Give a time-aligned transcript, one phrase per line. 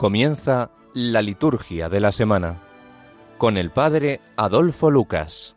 [0.00, 2.56] Comienza la liturgia de la semana
[3.36, 5.56] con el Padre Adolfo Lucas.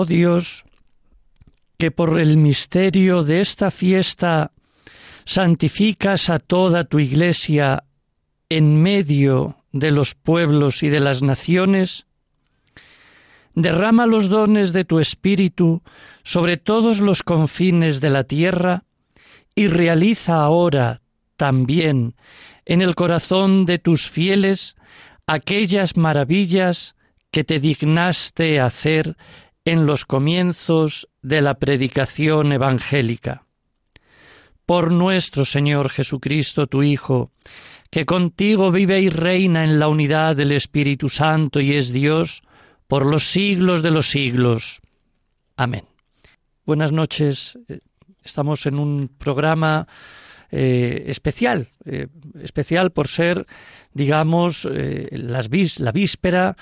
[0.00, 0.64] Oh Dios,
[1.76, 4.52] que por el misterio de esta fiesta
[5.24, 7.82] santificas a toda tu Iglesia
[8.48, 12.06] en medio de los pueblos y de las naciones,
[13.54, 15.82] derrama los dones de tu Espíritu
[16.22, 18.84] sobre todos los confines de la tierra
[19.56, 21.02] y realiza ahora
[21.36, 22.14] también
[22.66, 24.76] en el corazón de tus fieles
[25.26, 26.94] aquellas maravillas
[27.32, 29.16] que te dignaste hacer
[29.68, 33.44] en los comienzos de la predicación evangélica.
[34.64, 37.32] Por nuestro Señor Jesucristo, tu Hijo,
[37.90, 42.42] que contigo vive y reina en la unidad del Espíritu Santo y es Dios,
[42.86, 44.80] por los siglos de los siglos.
[45.54, 45.84] Amén.
[46.64, 47.58] Buenas noches.
[48.24, 49.86] Estamos en un programa
[50.50, 52.06] eh, especial, eh,
[52.42, 53.46] especial por ser,
[53.92, 56.56] digamos, eh, las la víspera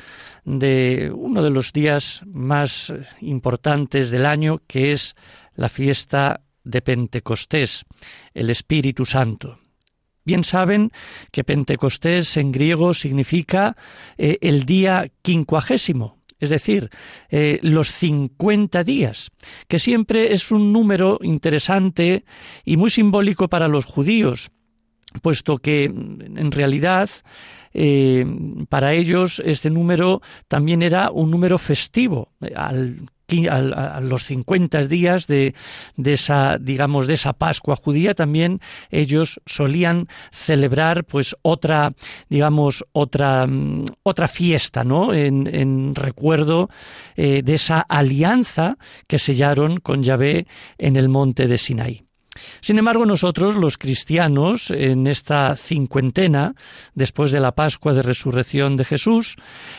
[0.45, 5.15] de uno de los días más importantes del año, que es
[5.55, 7.85] la fiesta de Pentecostés,
[8.35, 9.61] el Espíritu Santo.
[10.25, 10.91] Bien saben
[11.31, 13.77] que Pentecostés en griego significa
[14.19, 16.91] el día quincuagésimo, es decir,
[17.31, 19.31] eh, los 50 días,
[19.69, 22.25] que siempre es un número interesante
[22.65, 24.51] y muy simbólico para los judíos,
[25.23, 27.09] puesto que en realidad
[27.73, 28.25] eh,
[28.69, 32.33] para ellos este número también era un número festivo.
[32.55, 33.09] Al
[33.51, 35.55] a, los 50 días de,
[35.97, 38.61] de, esa, digamos, de esa Pascua judía, también
[38.91, 41.93] ellos solían celebrar, pues, otra,
[42.29, 45.13] digamos, otra, mm, otra fiesta, ¿no?
[45.13, 46.71] En, en recuerdo
[47.17, 48.77] eh, de esa alianza
[49.07, 50.47] que sellaron con Yahvé
[50.79, 52.06] en el monte de Sinaí.
[52.61, 56.55] Sin embargo, nosotros, los cristianos, en esta cincuentena,
[56.95, 59.37] después de la Pascua de Resurrección de Jesús,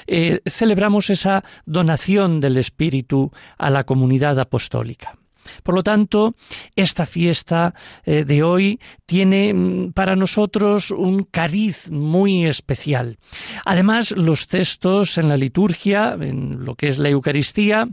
[0.08, 5.18] eh, celebramos esa donación del Espíritu a la comunidad apostólica.
[5.64, 6.36] Por lo tanto,
[6.76, 7.74] esta fiesta
[8.06, 13.18] eh, de hoy tiene mm, para nosotros un cariz muy especial.
[13.66, 17.88] Además, los textos en la liturgia, en lo que es la Eucaristía,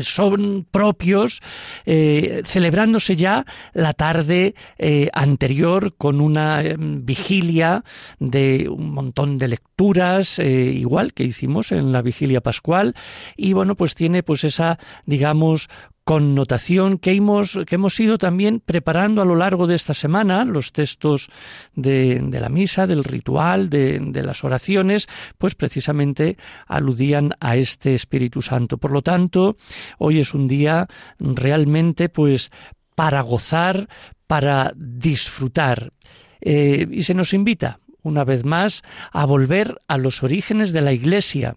[0.00, 1.40] son propios,
[1.84, 7.84] eh, celebrándose ya la tarde eh, anterior con una em, vigilia
[8.18, 12.94] de un montón de lecturas, eh, igual que hicimos en la vigilia pascual,
[13.36, 15.68] y bueno, pues tiene pues esa, digamos,
[16.06, 20.70] connotación que hemos, que hemos ido también preparando a lo largo de esta semana, los
[20.70, 21.28] textos
[21.74, 26.36] de, la misa, del ritual, de, de, las oraciones, pues precisamente
[26.68, 28.78] aludían a este Espíritu Santo.
[28.78, 29.56] Por lo tanto,
[29.98, 30.86] hoy es un día
[31.18, 32.52] realmente pues
[32.94, 33.88] para gozar,
[34.28, 35.92] para disfrutar.
[36.40, 40.92] Eh, y se nos invita una vez más, a volver a los orígenes de la
[40.92, 41.56] Iglesia,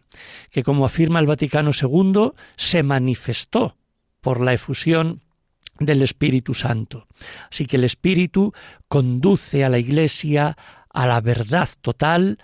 [0.50, 3.76] que, como afirma el Vaticano II, se manifestó
[4.22, 5.22] por la efusión
[5.80, 7.08] del Espíritu Santo.
[7.52, 8.54] Así que el Espíritu
[8.88, 10.58] conduce a la Iglesia
[10.92, 12.40] a la verdad total,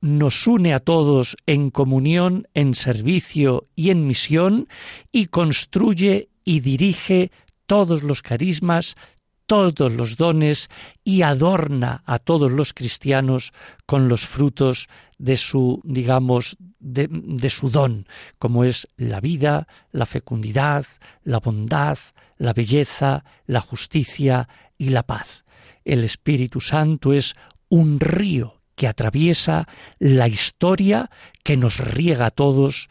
[0.00, 4.68] nos une a todos en comunión, en servicio y en misión,
[5.12, 7.30] y construye y dirige
[7.66, 8.96] todos los carismas,
[9.46, 10.68] todos los dones
[11.04, 13.52] y adorna a todos los cristianos
[13.86, 14.88] con los frutos
[15.18, 18.06] de su, digamos, de, su don,
[18.38, 20.84] como es la vida, la fecundidad,
[21.22, 21.98] la bondad,
[22.36, 25.44] la belleza, la justicia y la paz.
[25.84, 27.34] El Espíritu Santo es
[27.68, 29.68] un río que atraviesa
[29.98, 31.10] la historia
[31.42, 32.88] que nos riega a todos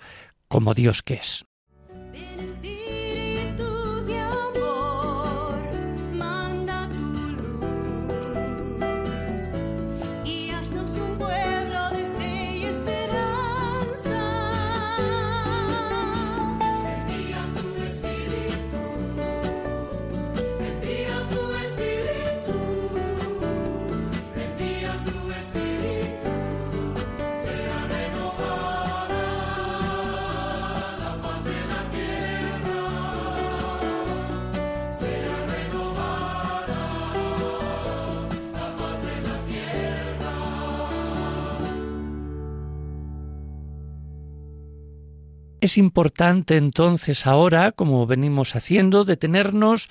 [0.48, 1.46] como Dios que es.
[45.64, 49.88] Es importante entonces ahora, como venimos haciendo, detenernos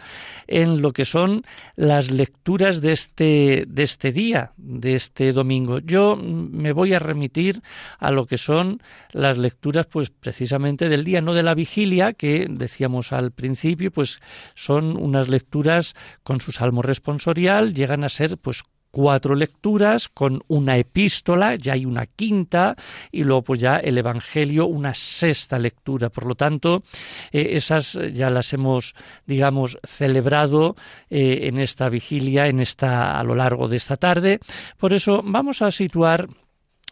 [0.47, 1.45] en lo que son
[1.77, 5.79] las lecturas de este, de este día, de este domingo.
[5.79, 7.63] Yo me voy a remitir
[7.99, 8.83] a lo que son
[9.13, 14.21] las lecturas, pues precisamente del día, no de la vigilia, que decíamos al principio, pues
[14.55, 20.77] son unas lecturas con su salmo responsorial, llegan a ser pues cuatro lecturas con una
[20.77, 22.77] epístola, ya hay una quinta,
[23.11, 26.11] y luego pues ya el Evangelio, una sexta lectura.
[26.11, 26.85] Por lo tanto,
[27.33, 28.95] eh, esas ya las hemos,
[29.27, 30.77] digamos, celebrado
[31.11, 34.39] eh, en esta vigilia, en esta, a lo largo de esta tarde.
[34.77, 36.29] Por eso vamos a situar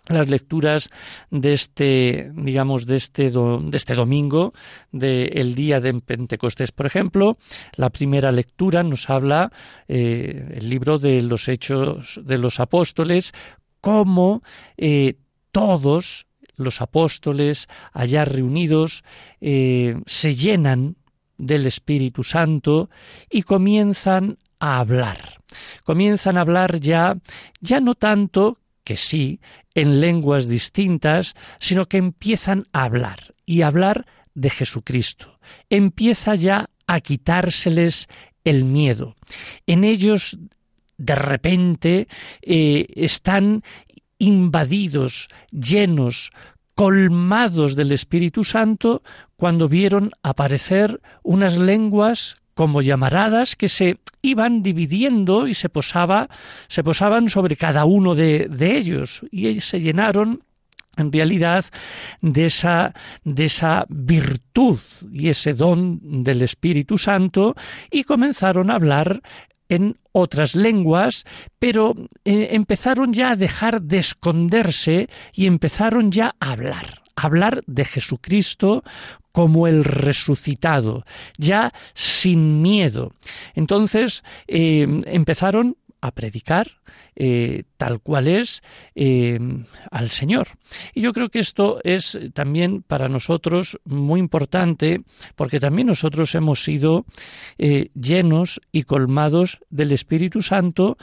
[0.08, 0.91] las lecturas
[1.31, 4.52] de este, digamos, de este, de este domingo,
[4.93, 6.73] del día de Pentecostés.
[6.73, 7.37] Por ejemplo,
[7.76, 9.52] la primera lectura nos habla
[9.88, 13.32] eh, el libro de los Hechos de los Apóstoles,
[13.81, 14.43] cómo
[14.76, 15.17] eh,
[15.52, 16.26] todos
[16.56, 19.03] los apóstoles allá reunidos
[19.41, 20.96] eh, se llenan
[21.38, 22.91] del Espíritu Santo
[23.31, 25.41] y comienzan a hablar.
[25.85, 27.17] Comienzan a hablar ya,
[27.61, 29.41] ya no tanto que sí,
[29.75, 35.38] en lenguas distintas, sino que empiezan a hablar y hablar de Jesucristo.
[35.69, 38.09] Empieza ya a quitárseles
[38.44, 39.17] el miedo.
[39.67, 40.38] En ellos,
[40.97, 42.09] de repente,
[42.43, 43.62] eh, están
[44.19, 46.32] invadidos, llenos,
[46.75, 49.03] colmados del Espíritu Santo
[49.37, 56.28] cuando vieron aparecer unas lenguas como llamaradas que se iban dividiendo y se posaba,
[56.68, 59.22] se posaban sobre cada uno de, de ellos.
[59.30, 60.44] Y se llenaron
[60.98, 61.64] en realidad
[62.20, 62.92] de esa,
[63.24, 64.78] de esa virtud
[65.10, 67.54] y ese don del Espíritu Santo
[67.90, 69.22] y comenzaron a hablar
[69.70, 71.24] en otras lenguas,
[71.58, 71.94] pero
[72.26, 77.86] eh, empezaron ya a dejar de esconderse y empezaron ya a hablar, a hablar de
[77.86, 78.84] Jesucristo
[79.32, 81.05] como el resucitado,
[81.38, 83.12] ya sin miedo.
[83.55, 86.81] Entonces eh, empezaron a predicar
[87.15, 88.62] eh, tal cual es
[88.94, 89.38] eh,
[89.91, 90.49] al Señor.
[90.94, 95.03] Y yo creo que esto es también para nosotros muy importante
[95.37, 97.05] porque también nosotros hemos sido
[97.58, 100.96] llenos y colmados del Espíritu Santo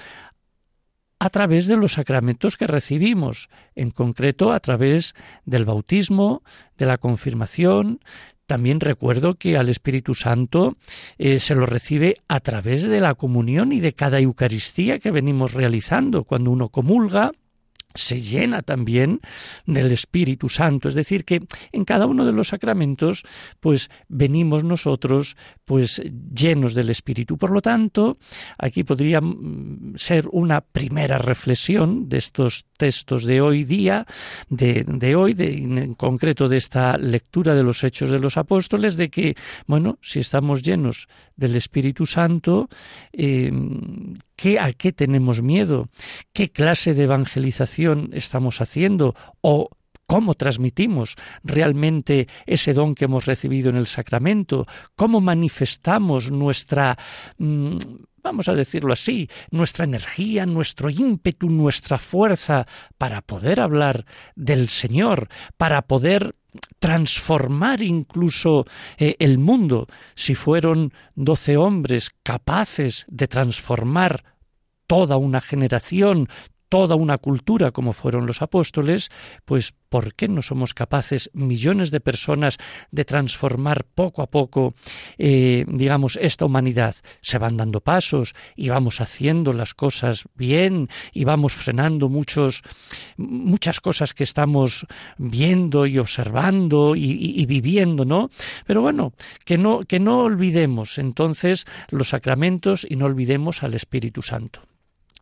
[1.19, 5.13] a través de los sacramentos que recibimos, en concreto a través
[5.45, 6.43] del bautismo,
[6.77, 7.99] de la confirmación.
[8.45, 10.77] También recuerdo que al Espíritu Santo
[11.17, 15.53] eh, se lo recibe a través de la comunión y de cada Eucaristía que venimos
[15.53, 16.23] realizando.
[16.23, 17.31] Cuando uno comulga,
[17.97, 19.19] se llena también
[19.65, 23.23] del Espíritu Santo, es decir, que en cada uno de los sacramentos
[23.59, 25.35] pues venimos nosotros
[25.65, 26.01] pues
[26.33, 27.37] llenos del Espíritu.
[27.37, 28.17] Por lo tanto,
[28.57, 34.05] aquí podría mm, ser una primera reflexión de estos textos de hoy día,
[34.49, 39.09] de, hoy, de, en concreto de esta lectura de los Hechos de los Apóstoles, de
[39.09, 39.35] que,
[39.65, 42.69] bueno, si estamos llenos del Espíritu Santo,
[43.11, 43.51] eh,
[44.35, 45.89] ¿qué, ¿a qué tenemos miedo?
[46.33, 49.15] ¿Qué clase de evangelización estamos haciendo?
[49.41, 49.69] ¿O
[50.05, 54.65] cómo transmitimos realmente ese don que hemos recibido en el sacramento,
[54.95, 56.97] cómo manifestamos nuestra
[57.37, 57.77] mm,
[58.23, 62.67] vamos a decirlo así, nuestra energía, nuestro ímpetu, nuestra fuerza
[62.97, 66.35] para poder hablar del Señor, para poder
[66.79, 68.65] transformar incluso
[68.97, 74.23] eh, el mundo, si fueron doce hombres capaces de transformar
[74.87, 76.27] toda una generación,
[76.69, 79.09] toda una cultura como fueron los apóstoles,
[79.45, 82.57] pues ¿por qué no somos capaces, millones de personas,
[82.91, 84.73] de transformar poco a poco,
[85.17, 86.95] eh, digamos, esta humanidad?
[87.21, 92.63] Se van dando pasos y vamos haciendo las cosas bien y vamos frenando muchos,
[93.17, 94.85] muchas cosas que estamos
[95.17, 98.29] viendo y observando y, y viviendo, ¿no?
[98.65, 99.13] Pero bueno,
[99.45, 104.61] que no, que no olvidemos entonces los sacramentos y no olvidemos al Espíritu Santo.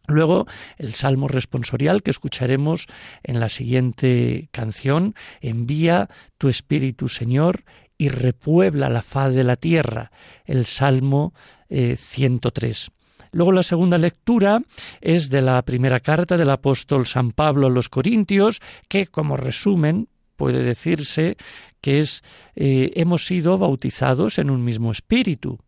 [0.07, 0.45] Luego,
[0.77, 2.87] el salmo responsorial que escucharemos
[3.23, 7.63] en la siguiente canción, envía tu Espíritu, Señor,
[7.97, 10.11] y repuebla la faz de la tierra,
[10.45, 11.33] el salmo
[11.69, 12.87] 103.
[12.87, 12.91] Eh,
[13.31, 14.61] Luego la segunda lectura
[15.01, 20.07] es de la primera carta del apóstol San Pablo a los Corintios, que como resumen
[20.37, 21.35] puede decirse
[21.81, 22.23] que es
[22.55, 25.59] eh, hemos sido bautizados en un mismo espíritu,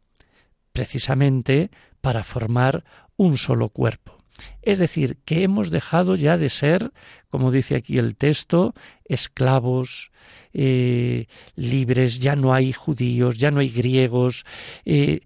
[0.72, 1.70] precisamente
[2.00, 2.86] para formar
[3.18, 4.17] un solo cuerpo.
[4.62, 6.92] Es decir, que hemos dejado ya de ser,
[7.30, 8.74] como dice aquí el texto,
[9.06, 10.12] esclavos,
[10.54, 14.46] eh, libres, ya no hay judíos, ya no hay griegos,
[14.86, 15.22] eh,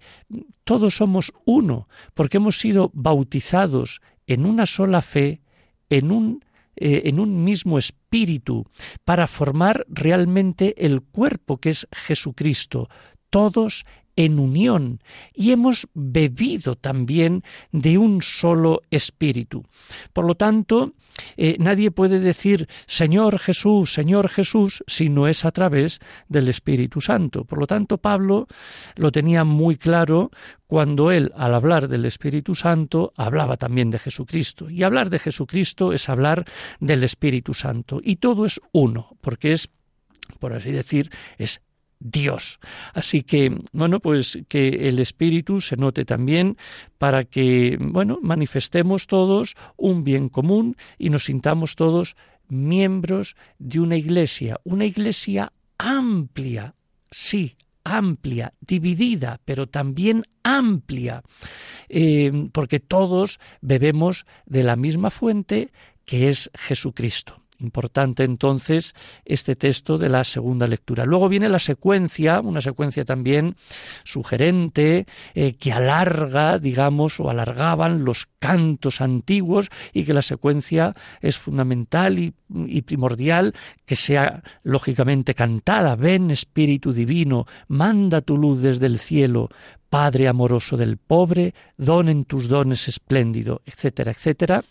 [0.63, 5.41] todos somos uno, porque hemos sido bautizados en una sola fe,
[5.89, 6.43] en un
[6.77, 8.65] eh, en un mismo espíritu,
[9.03, 12.87] para formar realmente el cuerpo que es Jesucristo,
[13.29, 13.85] todos
[14.25, 15.01] en unión
[15.33, 19.65] y hemos bebido también de un solo espíritu.
[20.13, 20.93] Por lo tanto,
[21.37, 27.01] eh, nadie puede decir Señor Jesús, Señor Jesús, si no es a través del Espíritu
[27.01, 27.45] Santo.
[27.45, 28.47] Por lo tanto, Pablo
[28.95, 30.31] lo tenía muy claro
[30.67, 34.69] cuando él, al hablar del Espíritu Santo, hablaba también de Jesucristo.
[34.69, 36.45] Y hablar de Jesucristo es hablar
[36.79, 37.99] del Espíritu Santo.
[38.01, 39.69] Y todo es uno, porque es
[40.39, 41.61] por así decir, es
[42.01, 42.59] Dios.
[42.93, 46.57] Así que, bueno, pues que el Espíritu se note también
[46.97, 52.15] para que, bueno, manifestemos todos un bien común y nos sintamos todos
[52.49, 56.75] miembros de una iglesia, una iglesia amplia,
[57.09, 61.23] sí, amplia, dividida, pero también amplia,
[61.87, 65.71] eh, porque todos bebemos de la misma fuente
[66.05, 67.40] que es Jesucristo.
[67.61, 71.05] Importante entonces este texto de la segunda lectura.
[71.05, 73.55] Luego viene la secuencia, una secuencia también
[74.03, 81.37] sugerente, eh, que alarga, digamos, o alargaban los cantos antiguos y que la secuencia es
[81.37, 82.33] fundamental y,
[82.65, 83.53] y primordial
[83.85, 85.95] que sea lógicamente cantada.
[85.95, 89.49] Ven Espíritu Divino, manda tu luz desde el cielo,
[89.89, 94.63] Padre amoroso del pobre, don en tus dones espléndido, etcétera, etcétera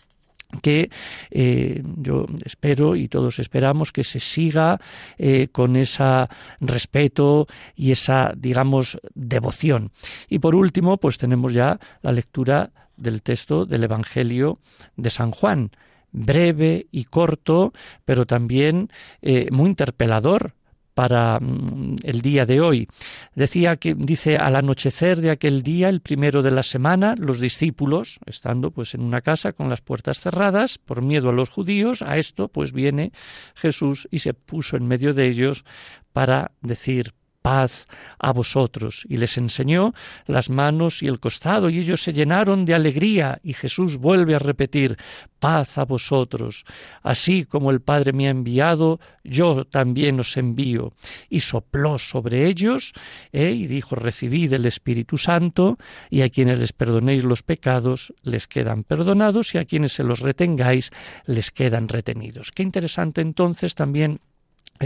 [0.61, 0.89] que
[1.29, 4.79] eh, yo espero y todos esperamos que se siga
[5.17, 6.27] eh, con ese
[6.59, 9.91] respeto y esa, digamos, devoción.
[10.29, 14.59] Y por último, pues tenemos ya la lectura del texto del Evangelio
[14.95, 15.71] de San Juan,
[16.11, 17.73] breve y corto,
[18.05, 18.89] pero también
[19.21, 20.53] eh, muy interpelador
[21.01, 22.87] para mm, el día de hoy.
[23.33, 28.19] Decía que dice al anochecer de aquel día, el primero de la semana, los discípulos,
[28.27, 32.17] estando pues en una casa con las puertas cerradas, por miedo a los judíos, a
[32.17, 33.13] esto pues viene
[33.55, 35.65] Jesús y se puso en medio de ellos
[36.13, 37.87] para decir paz
[38.19, 39.05] a vosotros.
[39.09, 39.93] Y les enseñó
[40.25, 43.39] las manos y el costado, y ellos se llenaron de alegría.
[43.43, 44.97] Y Jesús vuelve a repetir,
[45.39, 46.65] paz a vosotros.
[47.01, 50.93] Así como el Padre me ha enviado, yo también os envío.
[51.29, 52.93] Y sopló sobre ellos,
[53.31, 53.51] ¿eh?
[53.51, 55.77] y dijo, recibid el Espíritu Santo,
[56.09, 60.19] y a quienes les perdonéis los pecados, les quedan perdonados, y a quienes se los
[60.19, 60.91] retengáis,
[61.25, 62.51] les quedan retenidos.
[62.51, 64.19] Qué interesante entonces también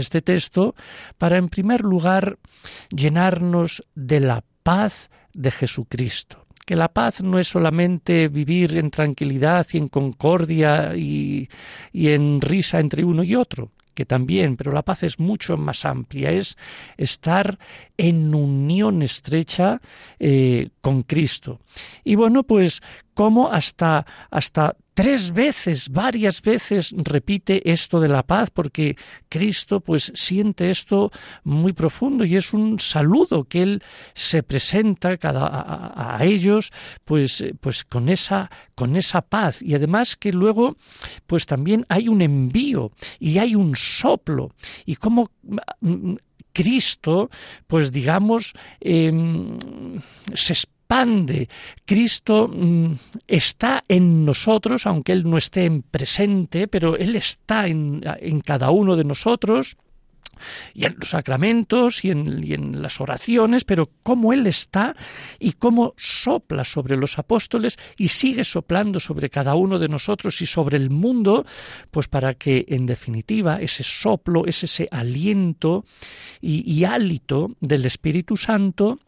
[0.00, 0.74] este texto
[1.18, 2.38] para, en primer lugar,
[2.90, 6.46] llenarnos de la paz de Jesucristo.
[6.64, 11.48] Que la paz no es solamente vivir en tranquilidad y en concordia y,
[11.92, 16.32] en risa entre uno y otro, que también, pero la paz es mucho más amplia,
[16.32, 16.58] es
[16.96, 17.56] estar
[17.96, 19.80] en unión estrecha
[20.18, 21.60] eh, con Cristo.
[22.02, 22.82] Y bueno, pues
[23.16, 28.94] cómo hasta, hasta tres veces, varias veces repite esto de la paz, porque
[29.30, 31.10] Cristo pues siente esto
[31.42, 33.82] muy profundo y es un saludo que él
[34.12, 35.46] se presenta cada,
[35.96, 36.72] a, ellos
[37.06, 39.62] pues, pues con esa con esa paz.
[39.62, 40.76] Y además que luego
[41.26, 44.52] pues también hay un envío y hay un soplo.
[44.84, 45.30] Y cómo
[45.80, 46.16] mm,
[46.52, 47.30] Cristo,
[47.66, 49.58] pues digamos, em,
[50.34, 50.54] se
[50.86, 51.48] expande.
[51.84, 52.92] Cristo mm,
[53.26, 58.70] está en nosotros, aunque Él no esté en presente, pero Él está en, en cada
[58.70, 59.76] uno de nosotros
[60.74, 64.94] y en los sacramentos y en, y en, las oraciones, pero cómo Él está
[65.40, 70.46] y cómo sopla sobre los apóstoles y sigue soplando sobre cada uno de nosotros y
[70.46, 71.46] sobre el mundo,
[71.90, 75.84] pues para que en definitiva ese soplo, es ese aliento
[76.40, 79.00] y, y hálito del Espíritu Santo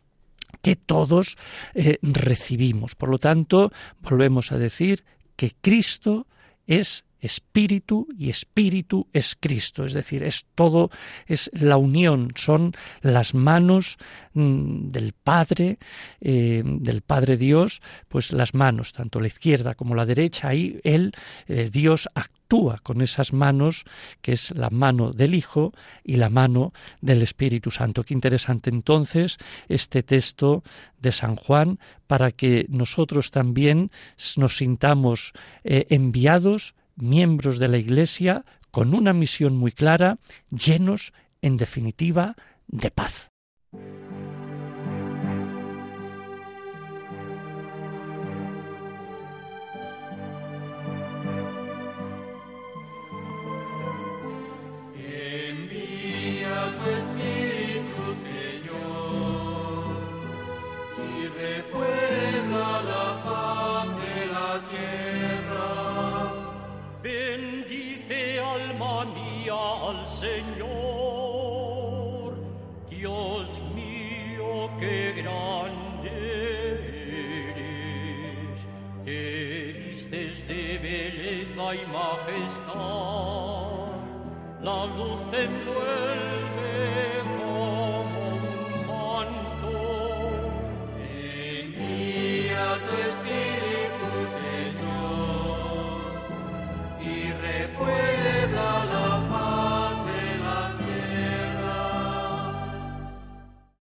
[0.62, 1.36] que todos
[1.74, 2.94] eh, recibimos.
[2.94, 5.04] Por lo tanto, volvemos a decir
[5.36, 6.26] que Cristo
[6.66, 10.90] es espíritu y espíritu es Cristo, es decir, es todo,
[11.26, 13.96] es la unión, son las manos
[14.34, 15.78] mm, del Padre,
[16.20, 21.12] eh, del Padre Dios, pues las manos, tanto la izquierda como la derecha, ahí Él,
[21.46, 23.84] eh, Dios actúa con esas manos,
[24.22, 25.72] que es la mano del Hijo
[26.04, 28.04] y la mano del Espíritu Santo.
[28.04, 30.62] Qué interesante entonces este texto
[31.00, 33.90] de San Juan para que nosotros también
[34.36, 35.32] nos sintamos
[35.64, 40.18] eh, enviados miembros de la Iglesia con una misión muy clara,
[40.50, 42.36] llenos, en definitiva,
[42.66, 43.30] de paz.
[81.74, 82.74] Y majestad,
[84.62, 88.42] la luz te envuelve como un
[88.86, 89.74] manto,
[91.60, 94.08] envía tu Espíritu,
[94.40, 95.98] Señor,
[97.02, 99.08] y repuebla la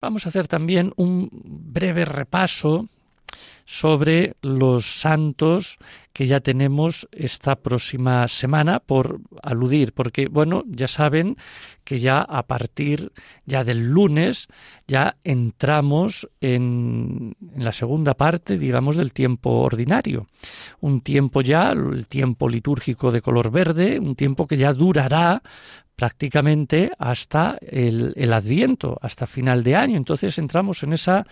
[0.00, 2.86] Vamos a hacer también un breve repaso
[3.70, 5.76] sobre los santos
[6.14, 11.36] que ya tenemos esta próxima semana por aludir, porque bueno, ya saben
[11.84, 13.12] que ya a partir
[13.44, 14.48] ya del lunes
[14.86, 20.28] ya entramos en, en la segunda parte, digamos, del tiempo ordinario.
[20.80, 25.42] Un tiempo ya, el tiempo litúrgico de color verde, un tiempo que ya durará
[25.98, 29.96] prácticamente hasta el, el, Adviento, hasta final de año.
[29.96, 31.26] Entonces entramos en esa,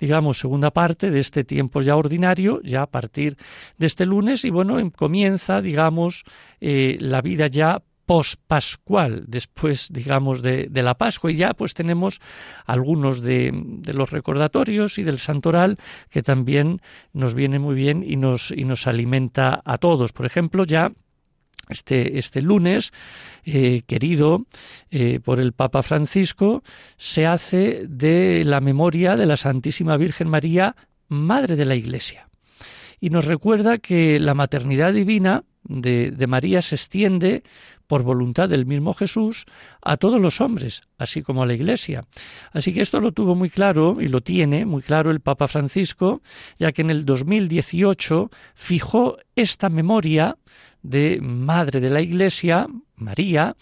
[0.00, 3.36] digamos, segunda parte de este tiempo ya ordinario, ya a partir
[3.76, 6.24] de este lunes, y bueno, em, comienza, digamos,
[6.60, 11.30] eh, la vida ya pospascual, después, digamos, de, de, la Pascua.
[11.30, 12.20] Y ya pues tenemos
[12.66, 15.78] algunos de, de, los recordatorios y del santoral
[16.10, 16.80] que también
[17.12, 20.12] nos viene muy bien y nos, y nos alimenta a todos.
[20.12, 20.90] Por ejemplo, ya
[21.68, 22.92] este, este lunes,
[23.44, 24.46] eh, querido
[24.90, 26.62] eh, por el Papa Francisco,
[26.96, 30.76] se hace de la memoria de la Santísima Virgen María,
[31.08, 32.28] Madre de la Iglesia.
[33.00, 37.42] Y nos recuerda que la maternidad divina de, de María se extiende
[37.88, 39.46] por voluntad del mismo Jesús
[39.82, 42.04] a todos los hombres, así como a la Iglesia.
[42.52, 46.22] Así que esto lo tuvo muy claro y lo tiene muy claro el Papa Francisco,
[46.58, 50.36] ya que en el 2018 fijó esta memoria
[50.82, 53.56] de Madre de la Iglesia, María,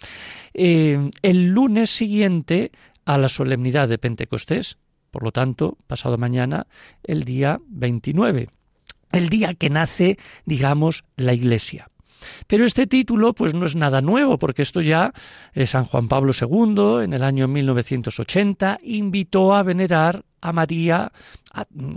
[0.52, 2.72] eh, el lunes siguiente
[3.04, 4.76] a la solemnidad de Pentecostés,
[5.12, 6.66] por lo tanto, pasado mañana,
[7.04, 8.48] el día 29,
[9.12, 11.88] el día que nace, digamos, la Iglesia.
[12.46, 15.12] Pero este título pues no es nada nuevo, porque esto ya
[15.54, 21.12] eh, San Juan Pablo II en el año 1980 invitó a venerar a María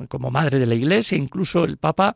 [0.08, 2.16] como madre de la Iglesia, incluso el Papa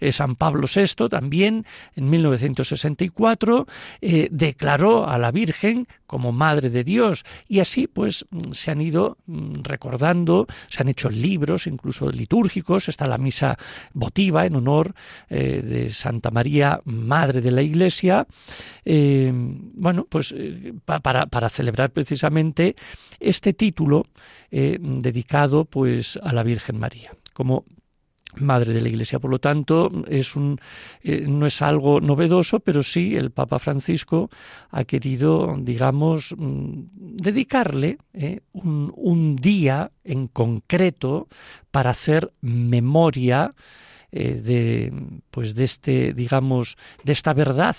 [0.00, 1.64] eh, San Pablo VI también
[1.94, 3.66] en 1964
[4.00, 7.24] eh, declaró a la Virgen como madre de Dios.
[7.46, 13.06] Y así pues se han ido mm, recordando, se han hecho libros incluso litúrgicos, está
[13.06, 13.56] la misa
[13.92, 14.94] votiva en honor
[15.28, 18.26] eh, de Santa María, madre de la Iglesia,
[18.84, 20.34] bueno pues
[20.84, 22.74] para, para celebrar precisamente
[23.20, 24.06] este título
[24.50, 27.64] dedicado pues a la Virgen María como
[28.36, 29.18] madre de la Iglesia.
[29.18, 30.60] Por lo tanto, es un,
[31.02, 34.30] eh, no es algo novedoso, pero sí el Papa Francisco
[34.70, 36.82] ha querido, digamos, mm,
[37.16, 41.28] dedicarle eh, un, un, día en concreto
[41.70, 43.54] para hacer memoria
[44.12, 44.92] eh, de,
[45.30, 47.76] pues de este, digamos, de esta verdad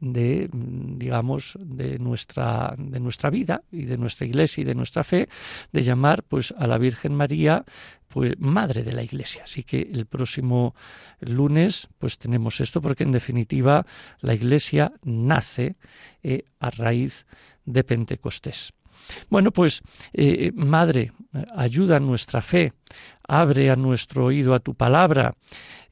[0.00, 5.28] de digamos de nuestra de nuestra vida y de nuestra iglesia y de nuestra fe
[5.72, 7.64] de llamar pues a la Virgen María
[8.08, 9.44] pues madre de la iglesia.
[9.44, 10.74] Así que el próximo
[11.20, 13.86] lunes pues tenemos esto porque en definitiva
[14.20, 15.76] la iglesia nace
[16.22, 17.26] eh, a raíz
[17.64, 18.72] de Pentecostés
[19.28, 21.12] bueno, pues, eh, Madre,
[21.54, 22.72] ayuda a nuestra fe,
[23.26, 25.34] abre a nuestro oído a tu palabra,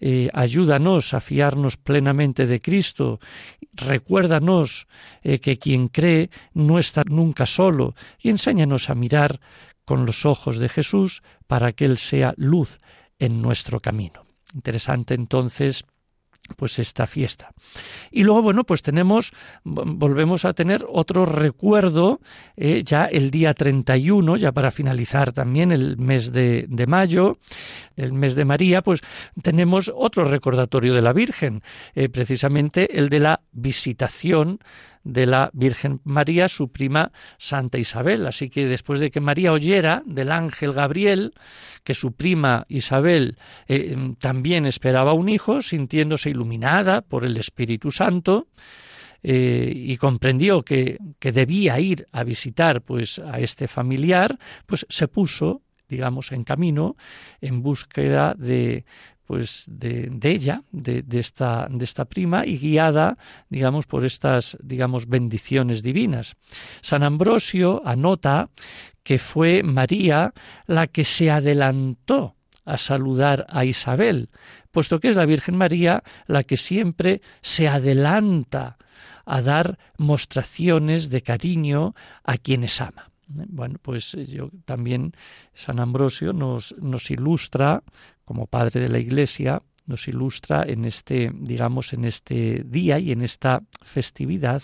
[0.00, 3.20] eh, ayúdanos a fiarnos plenamente de Cristo,
[3.72, 4.86] recuérdanos
[5.22, 9.40] eh, que quien cree no está nunca solo y enséñanos a mirar
[9.84, 12.78] con los ojos de Jesús para que Él sea luz
[13.18, 14.22] en nuestro camino.
[14.54, 15.84] Interesante entonces
[16.56, 17.52] pues esta fiesta.
[18.10, 19.32] Y luego, bueno, pues tenemos,
[19.64, 22.20] volvemos a tener otro recuerdo
[22.56, 27.38] eh, ya el día 31, ya para finalizar también el mes de, de, mayo,
[27.96, 29.00] el mes de María, pues
[29.42, 31.62] tenemos otro recordatorio de la Virgen,
[31.94, 34.60] eh, precisamente el de la visitación
[35.04, 38.26] de la Virgen María, su prima Santa Isabel.
[38.26, 41.34] Así que después de que María oyera del ángel Gabriel
[41.84, 43.36] que su prima Isabel
[43.68, 48.48] eh, también esperaba un hijo, sintiéndose iluminada por el Espíritu Santo,
[49.22, 55.08] eh, y comprendió que, que, debía ir a visitar pues a este familiar, pues se
[55.08, 56.96] puso digamos en camino
[57.40, 58.84] en búsqueda de
[59.26, 63.16] pues de, ella, de, de, esta, de esta prima, y guiada,
[63.48, 66.36] digamos, por estas, digamos, bendiciones divinas.
[66.82, 68.50] San Ambrosio anota
[69.02, 70.32] que fue María
[70.66, 74.30] la que se adelantó a saludar a Isabel,
[74.72, 78.78] puesto que es la Virgen María la que siempre se adelanta
[79.26, 83.10] a dar mostraciones de cariño a quienes ama.
[83.26, 85.12] Bueno, pues yo también
[85.54, 87.82] San Ambrosio nos, nos ilustra
[88.24, 93.22] como padre de la Iglesia, nos ilustra en este, digamos, en este día y en
[93.22, 94.62] esta festividad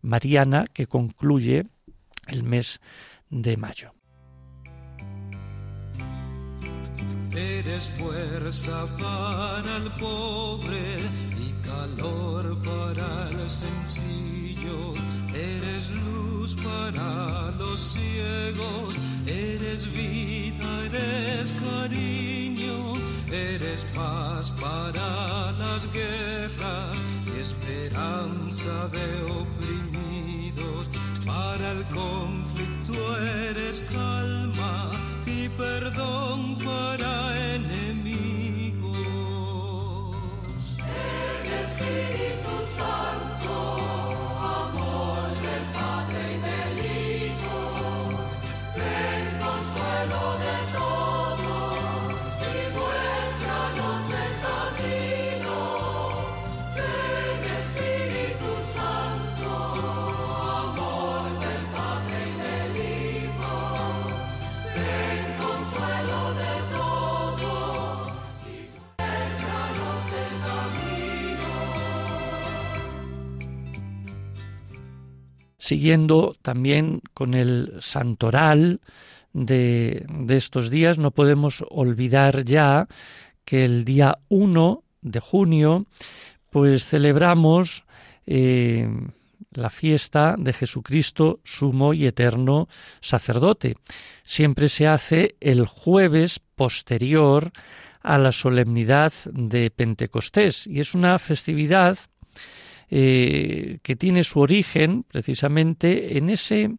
[0.00, 1.66] mariana que concluye
[2.26, 2.80] el mes
[3.28, 3.92] de mayo.
[7.34, 10.98] Eres fuerza para el pobre
[11.38, 14.92] y calor para el sencillo.
[15.34, 18.98] Eres luz para los ciegos.
[19.26, 22.61] Eres vida, eres cariño.
[23.32, 27.00] Eres paz para las guerras
[27.34, 30.90] y esperanza de oprimidos.
[31.24, 34.90] Para el conflicto eres calma
[35.24, 38.92] y perdón para enemigos.
[40.76, 43.54] El Espíritu Santo,
[44.60, 47.60] amor del Padre y del Hijo,
[48.76, 50.41] ven consuelo
[75.72, 78.82] Siguiendo también con el santoral
[79.32, 82.88] de, estos días, no podemos olvidar ya
[83.46, 85.86] que el día 1 de junio,
[86.50, 87.86] pues celebramos
[88.26, 88.86] eh,
[89.52, 92.68] la fiesta de Jesucristo, sumo y eterno
[93.00, 93.76] sacerdote.
[94.24, 97.50] Siempre se hace el jueves posterior
[98.02, 101.96] a la solemnidad de Pentecostés y es una festividad
[102.94, 106.76] eh, que tiene su origen precisamente en ese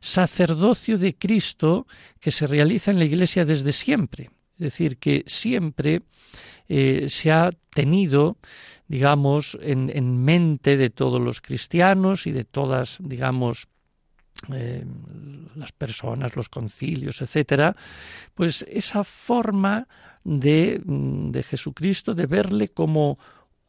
[0.00, 1.86] sacerdocio de Cristo
[2.20, 4.30] que se realiza en la Iglesia desde siempre.
[4.58, 6.04] Es decir, que siempre
[6.70, 8.38] eh, se ha tenido,
[8.88, 13.68] digamos, en, en, mente de todos los cristianos y de todas, digamos,
[14.54, 14.86] eh,
[15.54, 17.76] las personas, los concilios, etcétera,
[18.34, 19.86] pues esa forma
[20.24, 23.18] de, de Jesucristo de verle como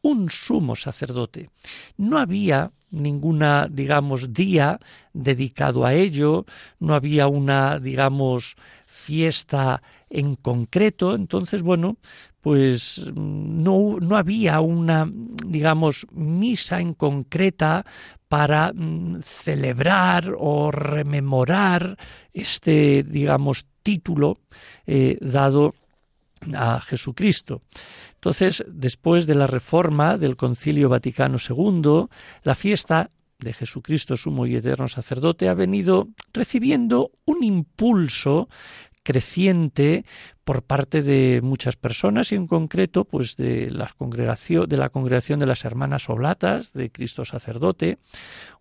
[0.04, 1.48] un sumo sacerdote.
[1.96, 4.78] No había ninguna, digamos, día
[5.12, 6.44] dedicado a ello,
[6.78, 8.54] no había una, digamos,
[8.86, 11.96] fiesta en concreto, entonces, bueno,
[12.42, 15.10] pues no, no había una,
[15.46, 17.84] digamos, misa en concreta
[18.28, 21.96] para mm, celebrar o rememorar
[22.34, 24.38] este, digamos, título
[24.86, 25.74] eh, dado
[26.54, 27.62] a Jesucristo.
[28.14, 32.06] Entonces, después de la reforma del Concilio Vaticano II,
[32.42, 38.48] la fiesta de Jesucristo sumo y eterno sacerdote ha venido recibiendo un impulso
[39.04, 40.06] creciente
[40.44, 45.38] por parte de muchas personas y en concreto pues de la congregación de la congregación
[45.40, 47.98] de las hermanas oblatas de Cristo sacerdote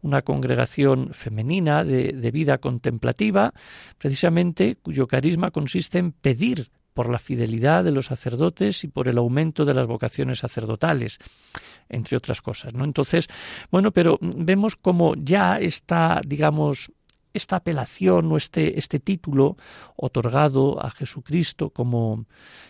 [0.02, 3.54] una congregación femenina de, de vida contemplativa
[3.98, 9.18] precisamente cuyo carisma consiste en pedir por la fidelidad de los sacerdotes y por el
[9.18, 11.20] aumento de las vocaciones sacerdotales,
[11.90, 12.86] entre otras cosas, ¿no?
[12.86, 13.28] Entonces,
[13.72, 16.92] bueno, pero vemos como ya está, digamos,
[17.34, 19.58] esta apelación o este, este título
[19.96, 22.26] otorgado a Jesucristo como,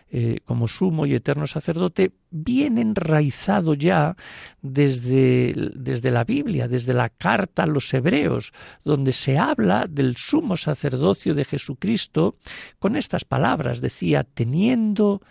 [0.09, 4.15] eh, como sumo y eterno sacerdote, bien enraizado ya
[4.61, 8.53] desde, desde la Biblia, desde la carta a los hebreos,
[8.85, 12.37] donde se habla del sumo sacerdocio de Jesucristo
[12.79, 15.21] con estas palabras, decía, teniendo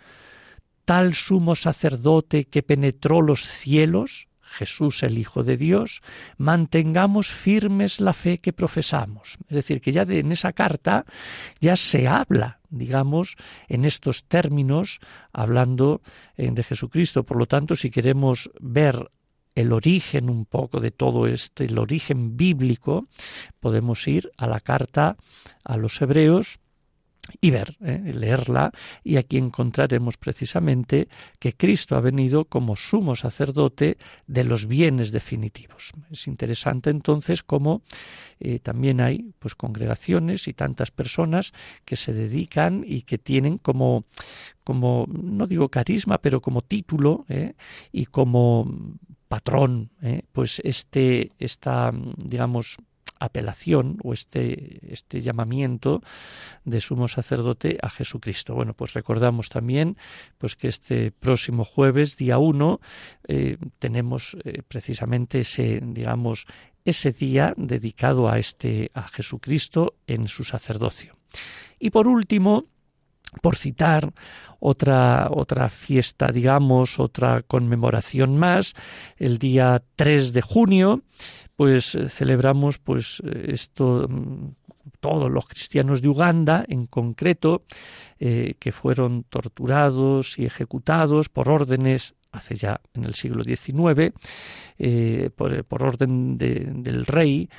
[0.85, 6.01] tal sumo sacerdote que penetró los cielos, Jesús el Hijo de Dios,
[6.37, 9.37] mantengamos firmes la fe que profesamos.
[9.49, 11.05] Es decir, que ya en esa carta
[11.59, 13.35] ya se habla, digamos,
[13.67, 14.99] en estos términos,
[15.31, 16.01] hablando
[16.37, 17.23] eh, de Jesucristo.
[17.23, 19.09] Por lo tanto, si queremos ver
[19.55, 23.07] el origen un poco de todo este, el origen bíblico,
[23.59, 25.17] podemos ir a la carta
[25.63, 26.59] a los hebreos
[27.39, 28.11] y ver, ¿eh?
[28.13, 28.71] leerla,
[29.03, 31.07] y aquí encontraremos precisamente
[31.39, 35.91] que Cristo ha venido como sumo sacerdote de los bienes definitivos.
[36.11, 37.81] Es interesante entonces cómo
[38.39, 41.53] eh, también hay pues congregaciones y tantas personas
[41.85, 44.05] que se dedican y que tienen como
[44.63, 47.53] como no digo carisma, pero como título ¿eh?
[47.91, 49.89] y como patrón,
[50.31, 52.77] pues este esta digamos
[53.23, 56.01] apelación o este, este llamamiento
[56.65, 58.53] de sumo sacerdote a Jesucristo.
[58.53, 59.97] Bueno, pues recordamos también
[60.37, 62.79] pues que este próximo jueves, día 1,
[63.27, 66.45] eh, tenemos eh, precisamente ese, digamos,
[66.85, 71.15] ese día dedicado a este a Jesucristo en su sacerdocio.
[71.79, 72.65] Y por último,
[73.41, 74.11] por citar
[74.59, 78.73] otra, otra fiesta, digamos, otra conmemoración más,
[79.17, 81.01] el día 3 de junio,
[81.55, 84.55] pues eh, celebramos pues eh, esto mm,
[84.99, 87.63] todos los cristianos de Uganda en concreto
[88.19, 94.13] eh, que fueron torturados y ejecutados por órdenes hace ya en el siglo XIX,
[95.35, 97.49] por, orden del rey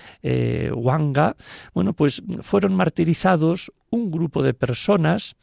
[0.74, 1.36] Wanga,
[1.72, 5.36] bueno, pues fueron martirizados un grupo de personas,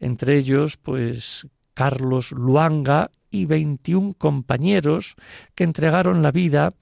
[0.00, 5.14] entre ellos, pues Carlos Luanga y 21 compañeros
[5.54, 6.74] que entregaron la vida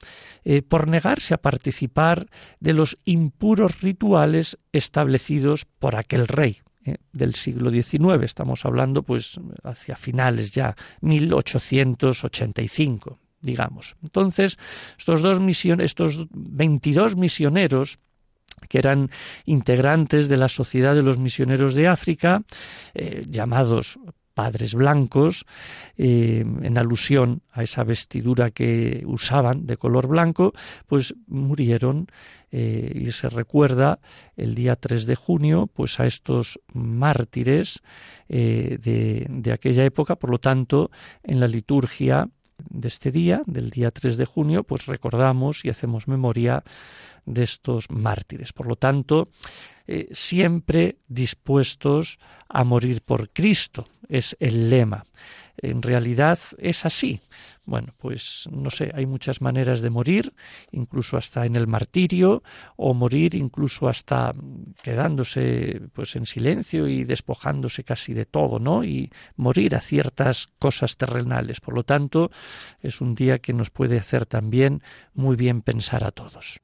[0.44, 2.28] eh, por negarse a participar
[2.60, 8.22] de los impuros rituales establecidos por aquel rey eh, del siglo XIX.
[8.22, 13.96] Estamos hablando pues hacia finales ya 1885, digamos.
[14.02, 14.58] Entonces,
[14.98, 15.40] estos dos
[15.80, 17.98] estos 22 misioneros
[18.68, 19.10] que eran
[19.44, 22.42] integrantes de la Sociedad de los Misioneros de África,
[22.94, 23.98] eh, llamados
[24.36, 25.46] padres blancos,
[25.96, 30.52] eh, en alusión a esa vestidura que usaban de color blanco,
[30.86, 32.06] pues murieron
[32.52, 33.98] eh, y se recuerda
[34.36, 37.80] el día 3 de junio pues a estos mártires
[38.28, 40.90] eh, de, de aquella época, por lo tanto,
[41.22, 42.28] en la liturgia
[42.70, 46.64] de este día, del día 3 de junio, pues recordamos y hacemos memoria
[47.24, 48.52] de estos mártires.
[48.52, 49.28] Por lo tanto,
[49.86, 55.04] eh, siempre dispuestos a morir por Cristo, es el lema.
[55.58, 57.20] En realidad es así.
[57.64, 60.32] Bueno, pues no sé, hay muchas maneras de morir,
[60.70, 62.42] incluso hasta en el martirio,
[62.76, 64.34] o morir incluso hasta
[64.82, 68.84] quedándose pues en silencio y despojándose casi de todo, ¿no?
[68.84, 71.60] Y morir a ciertas cosas terrenales.
[71.60, 72.30] Por lo tanto,
[72.80, 74.82] es un día que nos puede hacer también
[75.14, 76.60] muy bien pensar a todos.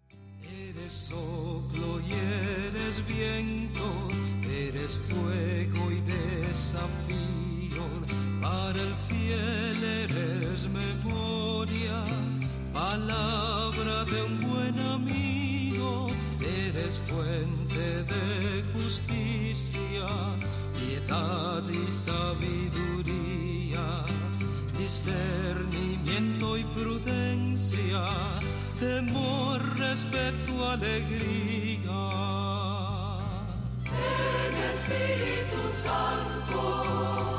[4.99, 7.32] fuego y desafío,
[10.73, 12.05] memoria,
[12.73, 16.09] palabra de un buen amigo,
[16.41, 20.09] eres fuente de justicia,
[20.79, 23.85] piedad y sabiduría,
[24.79, 28.09] discernimiento y prudencia,
[28.79, 32.33] temor, respeto, alegría.
[34.73, 37.32] Espíritu Santo.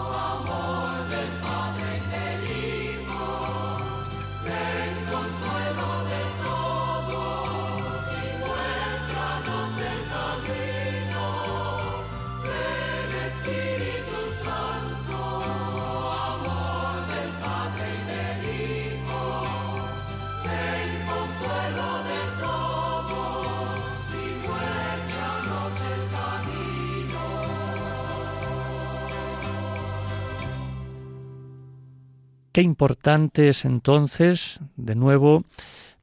[32.54, 35.44] Qué importante es entonces, de nuevo,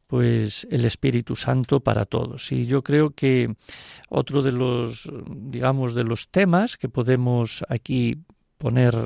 [0.08, 2.50] pues el Espíritu Santo para todos.
[2.50, 3.54] Y yo creo que
[4.08, 8.24] otro de los, digamos, de los temas que podemos aquí
[8.58, 8.96] poner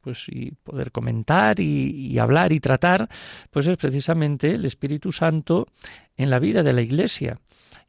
[0.00, 3.08] pues y poder comentar y, hablar y tratar,
[3.50, 5.66] pues es precisamente el Espíritu Santo
[6.16, 7.40] en la vida de la Iglesia.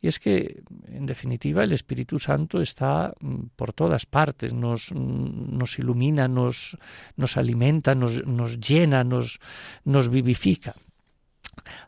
[0.01, 5.57] Y es que, en definitiva, el Espíritu Santo está mm, por todas partes, nos, mm,
[5.57, 6.77] nos ilumina, nos,
[7.17, 9.39] nos alimenta, nos, nos llena, nos,
[9.83, 10.75] nos vivifica.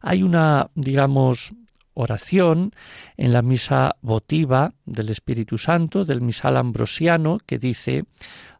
[0.01, 1.53] Hay una, digamos,
[1.93, 2.71] oración
[3.17, 8.05] en la misa votiva del Espíritu Santo, del misal ambrosiano, que dice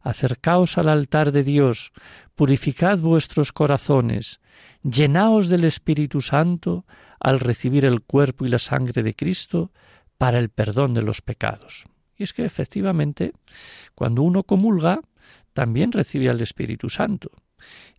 [0.01, 1.91] Acercaos al altar de Dios,
[2.35, 4.41] purificad vuestros corazones,
[4.83, 6.85] llenaos del Espíritu Santo
[7.19, 9.71] al recibir el cuerpo y la sangre de Cristo
[10.17, 11.85] para el perdón de los pecados.
[12.17, 13.33] Y es que efectivamente,
[13.95, 15.01] cuando uno comulga,
[15.53, 17.31] también recibe al Espíritu Santo.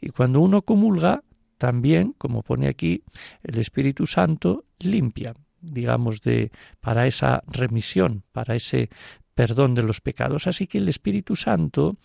[0.00, 1.22] Y cuando uno comulga,
[1.62, 3.04] también, como pone aquí,
[3.44, 8.90] el Espíritu Santo limpia, digamos, de, para esa remisión, para ese
[9.32, 10.48] perdón de los pecados.
[10.48, 11.98] Así que el Espíritu Santo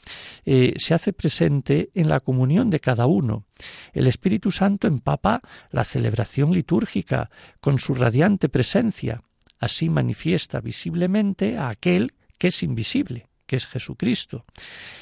[0.46, 3.46] eh, se hace presente en la comunión de cada uno.
[3.94, 5.42] El Espíritu Santo empapa
[5.72, 9.24] la celebración litúrgica con su radiante presencia.
[9.58, 14.46] Así manifiesta visiblemente a aquel que es invisible que es Jesucristo.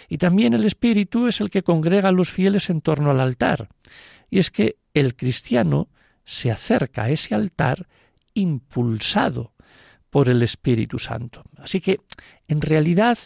[0.08, 3.68] Y también el Espíritu es el que congrega a los fieles en torno al altar.
[4.30, 5.90] Y es que el cristiano
[6.24, 7.88] se acerca a ese altar
[8.34, 9.54] impulsado
[10.10, 11.44] por el Espíritu Santo.
[11.58, 12.00] Así que,
[12.48, 13.18] en realidad,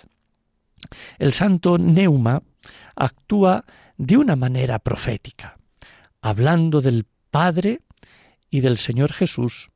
[1.18, 2.42] el santo Neuma
[2.96, 3.66] actúa
[3.98, 5.58] de una manera profética,
[6.22, 7.82] hablando del Padre
[8.50, 9.70] y del Señor Jesús,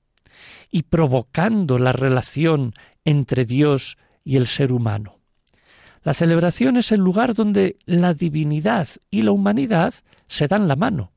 [0.71, 2.73] y provocando la relación
[3.05, 5.19] entre Dios y el ser humano.
[6.03, 9.93] La celebración es el lugar donde la divinidad y la humanidad
[10.27, 11.13] se dan la mano,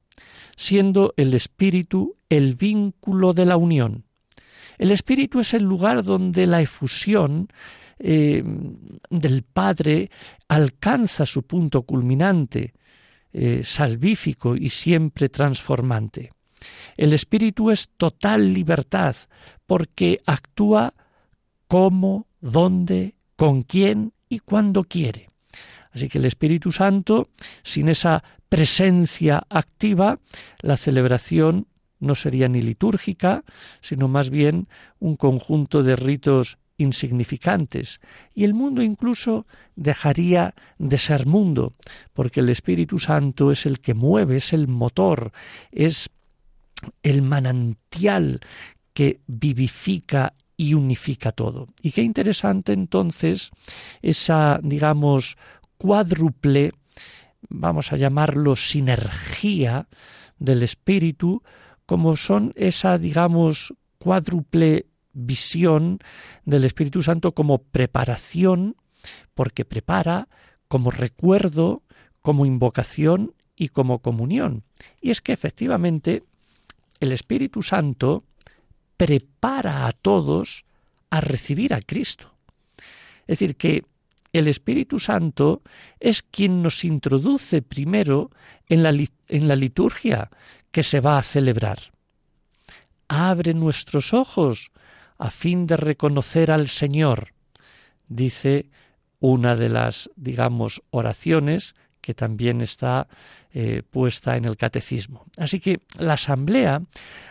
[0.57, 4.05] siendo el espíritu el vínculo de la unión.
[4.79, 7.49] El espíritu es el lugar donde la efusión
[7.99, 8.45] eh,
[9.11, 10.11] del Padre
[10.49, 12.75] alcanza su punto culminante,
[13.33, 16.33] eh, salvífico y siempre transformante.
[16.97, 19.17] El espíritu es total libertad
[19.67, 20.95] porque actúa
[21.67, 25.31] cómo, dónde, con quién y cuando quiere.
[25.93, 27.29] Así que el Espíritu Santo,
[27.63, 30.19] sin esa presencia activa,
[30.61, 33.45] la celebración no sería ni litúrgica,
[33.81, 38.01] sino más bien un conjunto de ritos insignificantes,
[38.35, 41.73] y el mundo incluso dejaría de ser mundo,
[42.13, 45.33] porque el Espíritu Santo es el que mueve, es el motor,
[45.73, 46.11] es
[47.03, 48.41] el manantial
[48.93, 51.69] que vivifica y unifica todo.
[51.83, 53.51] Y qué interesante entonces
[54.03, 55.37] esa, digamos,
[55.77, 56.73] cuádruple,
[57.49, 59.89] vamos a llamarlo sinergia
[60.39, 61.43] del espíritu,
[61.85, 65.99] como son esa, digamos, cuádruple visión
[66.45, 68.77] del Espíritu Santo como preparación,
[69.35, 70.29] porque prepara,
[70.69, 71.83] como recuerdo,
[72.21, 74.65] como invocación y como comunión.
[75.01, 76.25] Y es que efectivamente
[77.01, 78.25] el Espíritu Santo
[78.97, 80.65] prepara a todos
[81.11, 82.33] a recibir a Cristo.
[83.27, 83.85] Es decir, que
[84.33, 85.63] el Espíritu Santo
[86.01, 88.31] es quien nos introduce primero
[88.69, 90.31] en la, en la liturgia
[90.71, 91.79] que se va a celebrar.
[93.09, 94.73] Abre nuestros ojos
[95.19, 97.33] a fin de reconocer al Señor,
[98.09, 98.69] dice
[99.21, 101.75] una de las, digamos, oraciones
[102.07, 103.09] que también está
[103.53, 105.25] eh, puesta en el catecismo.
[105.37, 106.81] Así que la asamblea,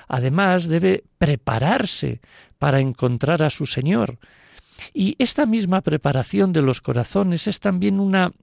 [0.09, 2.19] además, debe prepararse
[2.59, 4.19] para encontrar a su Señor.
[4.93, 8.33] Y esta misma preparación de los corazones es también una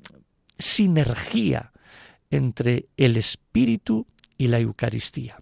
[0.59, 1.71] sinergia
[2.31, 4.07] entre el Espíritu
[4.38, 5.37] y la Eucaristía.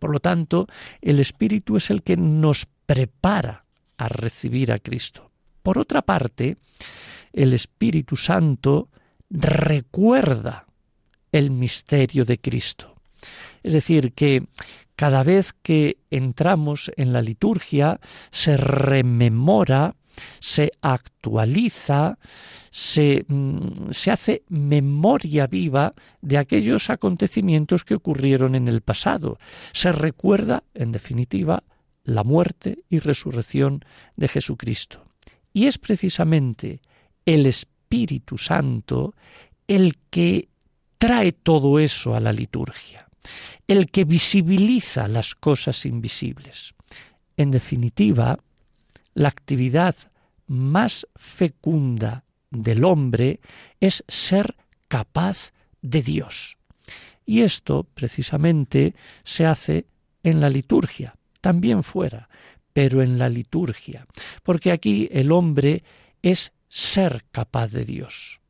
[0.00, 0.66] Por lo tanto,
[1.00, 3.64] el Espíritu es el que nos prepara
[3.96, 5.30] a recibir a Cristo.
[5.62, 6.58] Por otra parte,
[7.32, 8.89] el Espíritu Santo
[9.30, 10.66] recuerda
[11.32, 12.94] el misterio de Cristo.
[13.62, 14.44] Es decir, que
[14.96, 19.94] cada vez que entramos en la liturgia se rememora,
[20.40, 22.18] se actualiza,
[22.70, 29.38] se, mm, se, hace memoria viva de aquellos acontecimientos que ocurrieron en el pasado.
[29.72, 31.62] Se recuerda, en definitiva,
[32.04, 33.84] la muerte y resurrección
[34.16, 35.04] de Jesucristo.
[35.52, 36.80] Y es precisamente
[37.24, 37.69] el Espíritu
[38.36, 39.14] Santo
[39.66, 40.48] el que
[40.98, 43.08] trae todo eso a la liturgia,
[43.66, 46.74] el que visibiliza las cosas invisibles.
[47.36, 48.38] En definitiva,
[49.14, 49.96] la actividad
[50.46, 53.40] más fecunda del hombre
[53.80, 54.56] es ser
[54.88, 55.52] capaz
[55.82, 56.58] de Dios.
[57.24, 58.94] Y esto precisamente
[59.24, 59.86] se hace
[60.22, 62.28] en la liturgia, también fuera,
[62.72, 64.06] pero en la liturgia,
[64.42, 65.82] porque aquí el hombre
[66.22, 68.40] es ser capaz de Dios.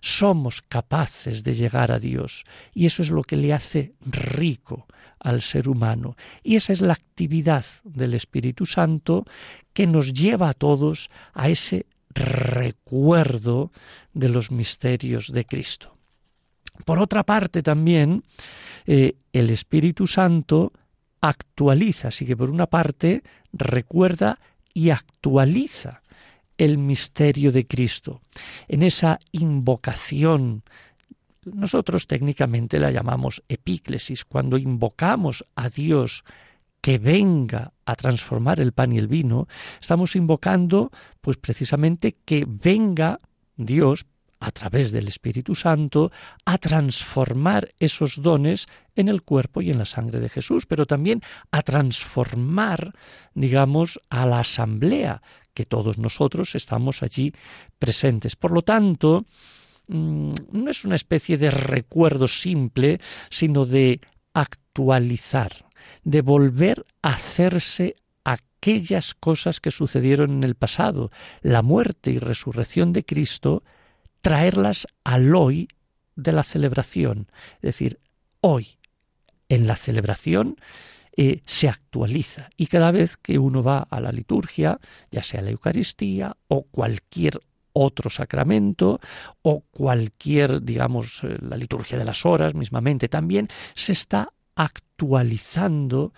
[0.00, 4.86] Somos capaces de llegar a Dios y eso es lo que le hace rico
[5.18, 6.16] al ser humano.
[6.42, 9.24] Y esa es la actividad del Espíritu Santo
[9.72, 13.72] que nos lleva a todos a ese recuerdo
[14.12, 15.96] de los misterios de Cristo.
[16.84, 18.24] Por otra parte también,
[18.86, 20.72] eh, el Espíritu Santo
[21.20, 23.22] actualiza, así que por una parte
[23.52, 24.38] recuerda
[24.74, 26.02] y actualiza
[26.58, 28.22] el misterio de Cristo,
[28.68, 30.62] en esa invocación.
[31.44, 36.24] Nosotros técnicamente la llamamos epíclesis, cuando invocamos a Dios
[36.80, 39.48] que venga a transformar el pan y el vino,
[39.80, 40.90] estamos invocando
[41.20, 43.18] pues precisamente que venga
[43.56, 44.06] Dios
[44.44, 46.12] a través del Espíritu Santo
[46.44, 51.22] a transformar esos dones en el cuerpo y en la sangre de Jesús, pero también
[51.50, 52.92] a transformar,
[53.32, 55.22] digamos, a la asamblea
[55.54, 57.32] que todos nosotros estamos allí
[57.78, 58.36] presentes.
[58.36, 59.24] Por lo tanto,
[59.86, 63.00] mm, no es una especie de recuerdo simple,
[63.30, 64.00] sino de
[64.34, 65.66] actualizar,
[66.02, 71.10] de volver a hacerse aquellas cosas que sucedieron en el pasado,
[71.42, 73.62] la muerte y resurrección de Cristo,
[74.20, 75.68] traerlas al hoy
[76.16, 77.28] de la celebración.
[77.56, 78.00] Es decir,
[78.40, 78.78] hoy,
[79.48, 80.56] en la celebración,
[81.16, 85.50] eh, se actualiza y cada vez que uno va a la liturgia, ya sea la
[85.50, 87.40] Eucaristía o cualquier
[87.72, 89.00] otro sacramento
[89.42, 96.12] o cualquier, digamos, eh, la liturgia de las horas mismamente también, se está actualizando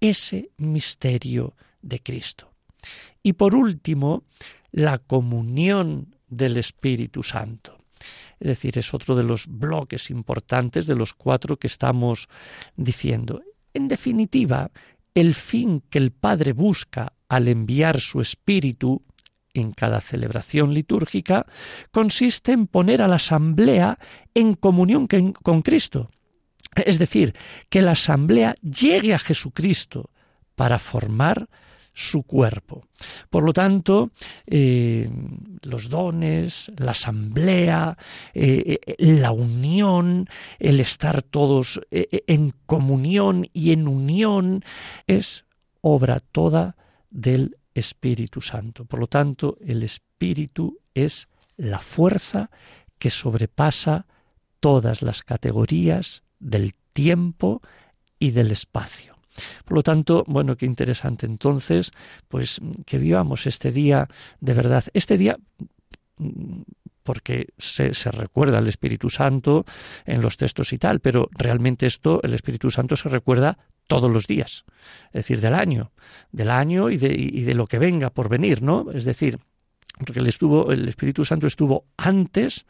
[0.00, 2.50] ese misterio de Cristo.
[3.22, 4.24] Y por último,
[4.72, 7.78] la comunión del Espíritu Santo.
[8.40, 12.28] Es decir, es otro de los bloques importantes de los cuatro que estamos
[12.74, 13.42] diciendo.
[13.74, 14.70] En definitiva,
[15.14, 19.02] el fin que el Padre busca al enviar su Espíritu
[19.54, 21.46] en cada celebración litúrgica
[21.90, 23.98] consiste en poner a la asamblea
[24.34, 26.10] en comunión con Cristo.
[26.74, 27.34] Es decir,
[27.68, 30.10] que la asamblea llegue a Jesucristo
[30.54, 31.48] para formar
[31.92, 32.86] su cuerpo.
[33.30, 34.10] Por lo tanto,
[34.46, 35.10] eh,
[35.62, 37.96] los dones, la asamblea,
[38.34, 40.28] eh, eh, la unión,
[40.58, 44.64] el estar todos en comunión y en unión,
[45.06, 45.44] es
[45.80, 46.76] obra toda
[47.10, 48.84] del Espíritu Santo.
[48.84, 52.50] Por lo tanto, el Espíritu es la fuerza
[52.98, 54.06] que sobrepasa
[54.60, 57.62] todas las categorías del tiempo
[58.18, 59.16] y del espacio.
[59.64, 61.92] Por lo tanto, bueno, qué interesante entonces,
[62.28, 64.08] pues que vivamos este día
[64.40, 64.84] de verdad.
[64.92, 65.36] Este día
[67.02, 69.64] porque se, recuerda al Espíritu Santo
[70.04, 73.58] en los textos y tal, pero realmente esto, el Espíritu Santo se recuerda
[73.88, 74.64] todos los días,
[75.06, 75.90] es decir, del año,
[76.30, 78.90] del año y de, y de lo que venga por venir, ¿no?
[78.92, 79.38] Es decir,
[79.98, 82.66] porque el, estuvo, el Espíritu Santo estuvo antes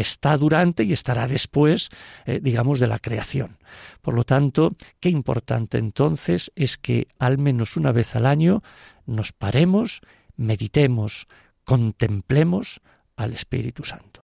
[0.00, 1.88] está durante y estará después,
[2.26, 3.58] eh, digamos, de la creación.
[4.02, 8.62] Por lo tanto, qué importante entonces es que al menos una vez al año
[9.06, 10.00] nos paremos,
[10.36, 11.26] meditemos,
[11.64, 12.80] contemplemos
[13.16, 14.27] al Espíritu Santo.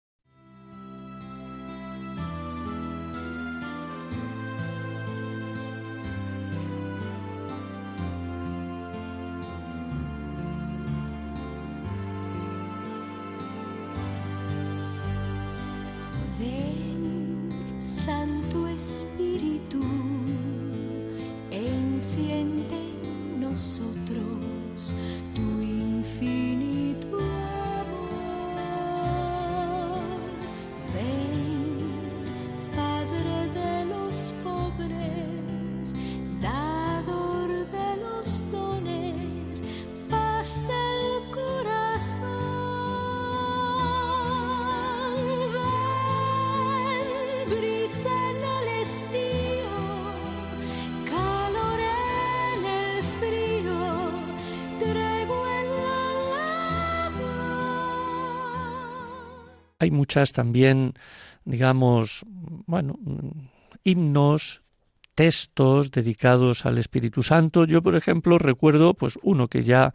[59.90, 60.94] Hay muchas también,
[61.46, 62.24] digamos,
[62.68, 63.00] bueno,
[63.84, 64.62] himnos,
[65.16, 67.66] textos dedicados al Espíritu Santo.
[67.66, 69.92] Yo, por ejemplo, recuerdo pues uno que ya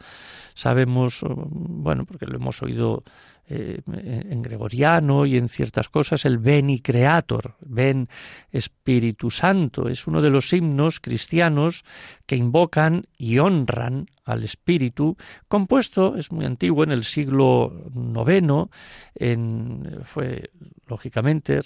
[0.53, 3.05] sabemos, bueno, porque lo hemos oído
[3.47, 8.09] eh, en gregoriano y en ciertas cosas, el Beni Creator, Ven
[8.51, 11.83] Espíritu Santo, es uno de los himnos cristianos
[12.25, 15.17] que invocan y honran al Espíritu,
[15.47, 18.69] compuesto, es muy antiguo, en el siglo IX,
[19.13, 20.49] en, fue
[20.87, 21.61] lógicamente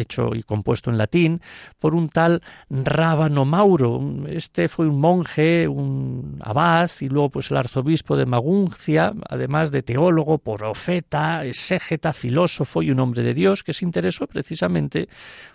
[0.00, 1.40] hecho y compuesto en latín
[1.78, 2.40] por un tal
[2.70, 4.00] Rábano Mauro.
[4.28, 9.82] Este fue un monje, un abad y luego pues el arzobispo de Maguncia, además de
[9.82, 11.07] teólogo, profeta,
[11.44, 15.08] exégeta, filósofo y un hombre de Dios que se interesó precisamente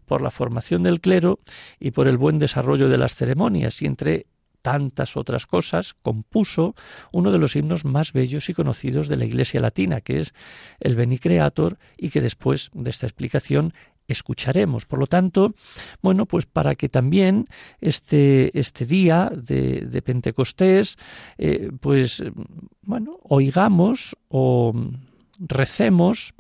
[0.06, 1.40] por la formación del clero
[1.80, 4.26] y por el buen desarrollo de las ceremonias y entre
[4.64, 6.74] tantas otras cosas, compuso
[7.12, 10.34] uno de los himnos más bellos y conocidos de la Iglesia latina, que es
[10.80, 13.74] el Beni Creator, y que después de esta explicación
[14.08, 14.86] escucharemos.
[14.86, 15.54] Por lo tanto,
[16.02, 17.48] bueno, pues para que también
[17.82, 20.98] este, este día de, Pentecostés,
[21.38, 22.24] eh, pues,
[22.82, 24.74] bueno, oigamos o
[25.40, 26.34] recemos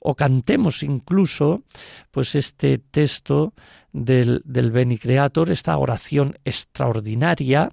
[0.00, 1.62] o cantemos incluso
[2.10, 3.54] pues este texto
[3.92, 7.70] del, del Beni Creator, esta oración extraordinaria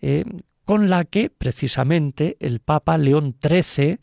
[0.00, 0.24] eh,
[0.64, 3.98] con la que precisamente el Papa León XIII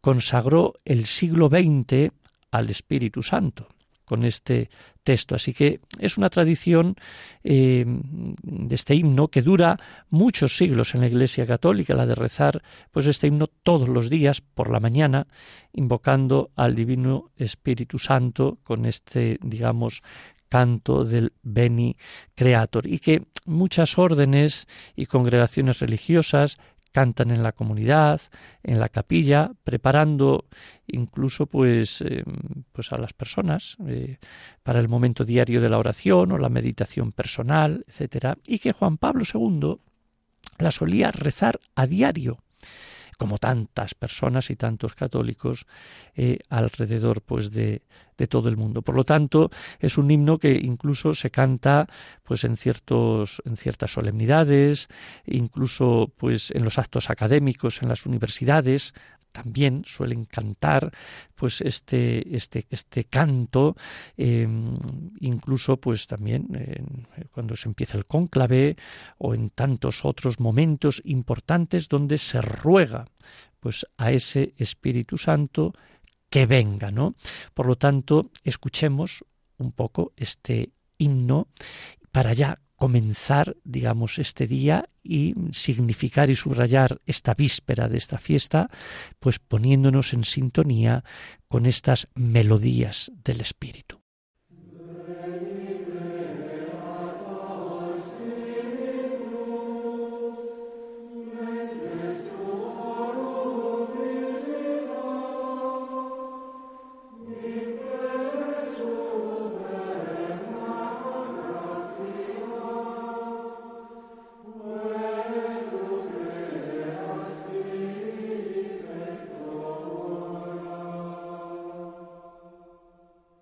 [0.00, 2.10] consagró el siglo XX
[2.50, 3.68] al Espíritu Santo
[4.06, 4.70] con este
[5.02, 5.34] texto.
[5.34, 6.96] Así que es una tradición
[7.44, 9.78] eh, de este himno que dura
[10.08, 14.40] muchos siglos en la Iglesia Católica, la de rezar pues este himno todos los días
[14.40, 15.26] por la mañana,
[15.74, 20.02] invocando al Divino Espíritu Santo con este, digamos,
[20.48, 21.96] canto del Beni
[22.34, 26.58] Creator y que muchas órdenes y congregaciones religiosas
[26.96, 28.22] cantan en la comunidad,
[28.62, 30.46] en la capilla, preparando
[30.86, 32.24] incluso pues, eh,
[32.72, 34.16] pues a las personas eh,
[34.62, 38.96] para el momento diario de la oración o la meditación personal, etcétera, y que Juan
[38.96, 39.76] Pablo II
[40.56, 42.38] la solía rezar a diario
[43.16, 45.66] como tantas personas y tantos católicos
[46.14, 47.82] eh, alrededor pues de,
[48.16, 48.82] de, todo el mundo.
[48.82, 51.88] Por lo tanto, es un himno que incluso se canta
[52.22, 54.88] pues en ciertos en ciertas solemnidades,
[55.24, 58.92] incluso pues en los actos académicos en las universidades,
[59.36, 60.90] también suelen cantar
[61.34, 63.76] pues este este este canto
[64.16, 64.74] em,
[65.20, 66.48] incluso pues también
[67.32, 68.76] cuando se empieza el cónclave
[69.18, 73.04] o en tantos otros momentos importantes donde se ruega
[73.60, 75.72] pues a ese Espíritu Santo
[76.30, 77.14] que venga, ¿no?
[77.52, 79.24] Por lo tanto, escuchemos
[79.58, 81.48] un poco este himno
[82.10, 88.70] para ya comenzar, digamos, este día y significar y subrayar esta víspera de esta fiesta,
[89.18, 91.04] pues poniéndonos en sintonía
[91.48, 94.05] con estas melodías del Espíritu.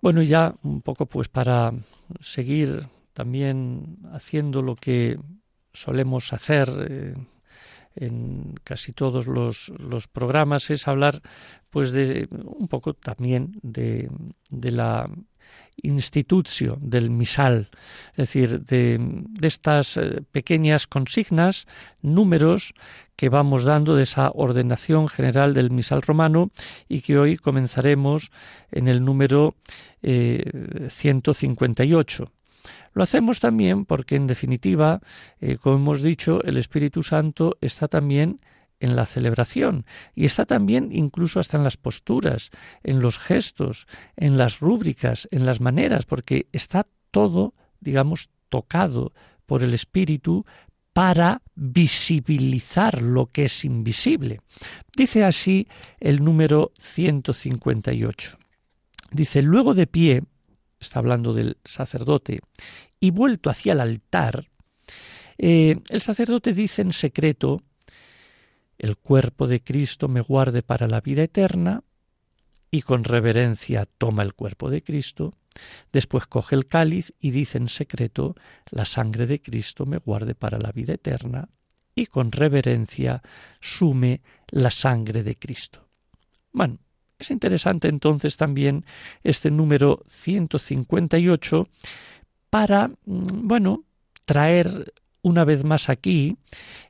[0.05, 1.73] Bueno, ya un poco pues para
[2.19, 5.17] seguir también haciendo lo que
[5.73, 7.15] solemos hacer eh,
[7.95, 11.23] en casi todos los, los, programas es hablar
[11.71, 14.11] pues de un poco también de,
[14.51, 15.09] de la
[15.81, 17.69] institucio del misal,
[18.11, 21.67] es decir, de, de, estas eh, pequeñas consignas,
[22.01, 22.73] números
[23.15, 26.51] que vamos dando de esa ordenación general del misal romano
[26.87, 28.31] y que hoy comenzaremos
[28.71, 29.55] en el número
[30.01, 32.31] eh, 158.
[32.93, 35.01] Lo hacemos también porque, en definitiva,
[35.41, 38.39] eh, como hemos dicho, el Espíritu Santo está también
[38.85, 42.51] en la celebración y está también incluso hasta en las posturas,
[42.83, 49.11] en los gestos, en las rúbricas, en las maneras, porque está todo, digamos, tocado
[49.45, 50.45] por el Espíritu
[50.93, 54.39] para visibilizar lo que es invisible.
[54.95, 55.67] Dice así
[55.99, 58.37] el número 158.
[59.11, 60.23] Dice, luego de pie,
[60.79, 62.39] está hablando del sacerdote,
[62.99, 64.47] y vuelto hacia el altar,
[65.37, 67.61] eh, el sacerdote dice en secreto,
[68.77, 71.83] el cuerpo de Cristo me guarde para la vida eterna,
[72.71, 75.33] y con reverencia toma el cuerpo de Cristo,
[75.93, 78.35] después coge el cáliz y dice en secreto,
[78.69, 81.49] la sangre de Cristo me guarde para la vida eterna,
[81.95, 83.21] y con reverencia
[83.61, 85.87] sume la sangre de Cristo.
[86.51, 86.79] Bueno,
[87.17, 88.85] es interesante entonces también
[89.23, 91.69] este número 158
[92.49, 93.85] para, mm, bueno,
[94.25, 96.37] traer una vez más aquí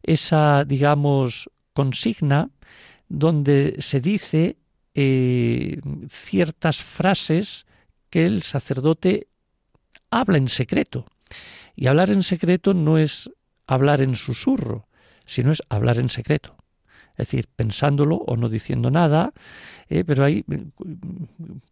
[0.02, 2.50] esa, digamos, consigna
[3.10, 4.58] donde se dice
[4.96, 7.68] eh, ciertas frases
[8.10, 9.28] que el sacerdote
[10.10, 11.06] habla en secreto.
[11.76, 13.30] Y hablar en secreto no es
[13.68, 14.88] hablar en susurro,
[15.26, 16.56] sino es hablar en secreto.
[17.18, 19.34] Es decir, pensándolo o no diciendo nada,
[19.90, 20.46] eh, pero hay,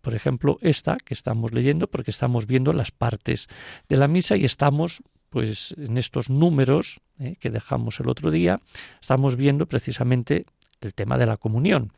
[0.01, 3.47] por ejemplo, esta que estamos leyendo, porque estamos viendo las partes
[3.87, 5.01] de la misa y estamos
[5.33, 8.61] pues en estos números eh, que dejamos el otro día,
[9.01, 10.45] estamos viendo precisamente
[10.79, 11.91] el tema de la comunión.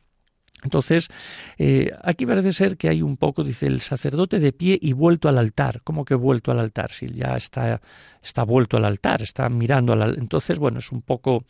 [0.63, 1.09] Entonces,
[1.57, 5.27] eh, aquí parece ser que hay un poco, dice el sacerdote de pie y vuelto
[5.27, 5.81] al altar.
[5.83, 6.91] ¿Cómo que vuelto al altar?
[6.91, 7.81] Si ya está
[8.25, 11.43] está vuelto al altar, está mirando al entonces bueno es un poco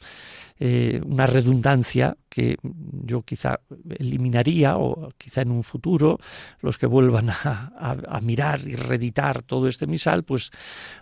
[0.59, 3.59] eh, una redundancia que yo quizá
[3.97, 6.19] eliminaría o quizá en un futuro
[6.61, 10.51] los que vuelvan a, mirar y reeditar todo este misal pues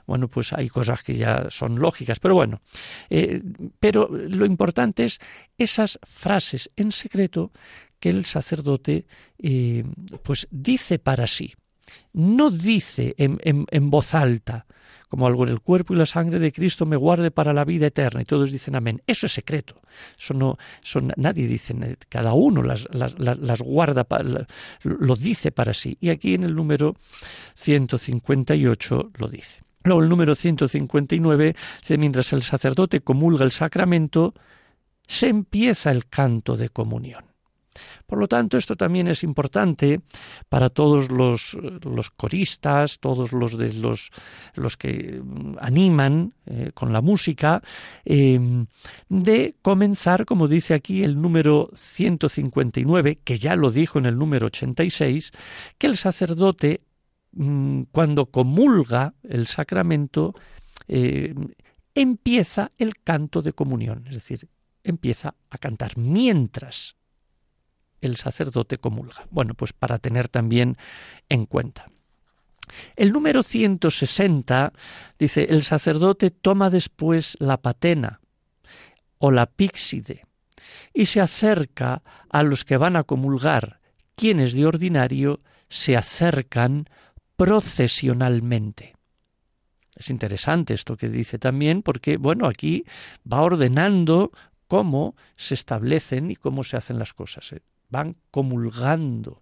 [0.08, 2.62] bueno pues hay cosas que ya son lógicas pero bueno
[3.10, 3.42] eh,
[3.80, 5.20] pero lo importante es
[5.58, 7.52] esas frases en secreto
[8.04, 9.06] que el sacerdote
[9.38, 9.86] eh,
[10.24, 11.54] pues dice para sí.
[12.12, 14.66] No dice en, en, voz alta,
[15.14, 17.86] como algo en el cuerpo y la sangre de Cristo me guarde para la vida
[17.86, 19.00] eterna, y todos dicen amén.
[19.06, 19.80] Eso es secreto.
[20.34, 20.58] No,
[21.18, 21.76] nadie dice,
[22.10, 24.08] cada uno las, las, las guarda,
[24.82, 26.00] lo dice para sí.
[26.02, 26.96] Y aquí en el número
[27.54, 29.60] 158 lo dice.
[29.84, 34.34] Luego el número 159 dice, mientras el sacerdote comulga el sacramento,
[35.06, 37.33] se empieza el canto de comunión.
[38.06, 40.02] Por lo tanto, esto también es importante
[40.50, 41.56] para todos los,
[42.16, 45.22] coristas, todos los de los, que
[45.60, 47.62] animan eh, con la música,
[48.06, 48.66] em,
[49.10, 54.48] de comenzar, como dice aquí el número 159, que ya lo dijo en el número
[54.48, 55.32] 86,
[55.78, 56.82] que el sacerdote,
[57.34, 60.34] mm, cuando comulga el sacramento,
[60.88, 61.34] eh,
[61.96, 64.50] empieza el canto de comunión, es decir,
[64.84, 66.96] empieza a cantar mientras
[68.06, 69.26] el sacerdote comulga.
[69.32, 70.76] Bueno, pues para tener también
[71.30, 71.88] en cuenta.
[72.96, 74.74] El número 160
[75.20, 78.22] dice, el sacerdote toma después la patena
[79.18, 80.26] o la píxide
[80.94, 83.80] y se acerca a los que van a comulgar,
[84.16, 85.40] quienes de ordinario
[85.70, 86.88] se acercan
[87.36, 88.96] procesionalmente.
[89.96, 92.86] Es interesante esto que dice también porque, bueno, aquí
[93.32, 94.32] va ordenando
[94.68, 97.54] cómo se establecen y cómo se hacen las cosas.
[97.94, 99.42] Van comulgando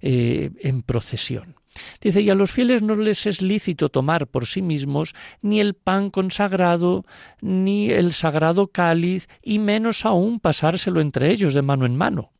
[0.00, 1.56] eh, en procesión.
[2.00, 5.74] Dice, y a los fieles no les es lícito tomar por sí mismos ni el
[5.74, 7.04] pan consagrado,
[7.40, 12.32] ni el sagrado cáliz, y menos aún pasárselo entre ellos de mano en mano.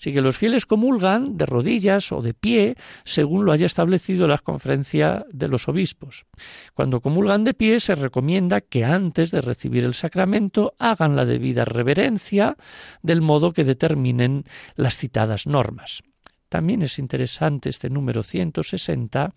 [0.00, 4.38] Así que los fieles comulgan de rodillas o de pie, según lo haya establecido la
[4.38, 6.24] conferencia de los obispos.
[6.72, 11.66] Cuando comulgan de pie, se recomienda que antes de recibir el sacramento hagan la debida
[11.66, 12.56] reverencia,
[13.02, 14.44] del modo que determinen
[14.74, 16.02] las citadas normas.
[16.48, 19.32] También es interesante este número 160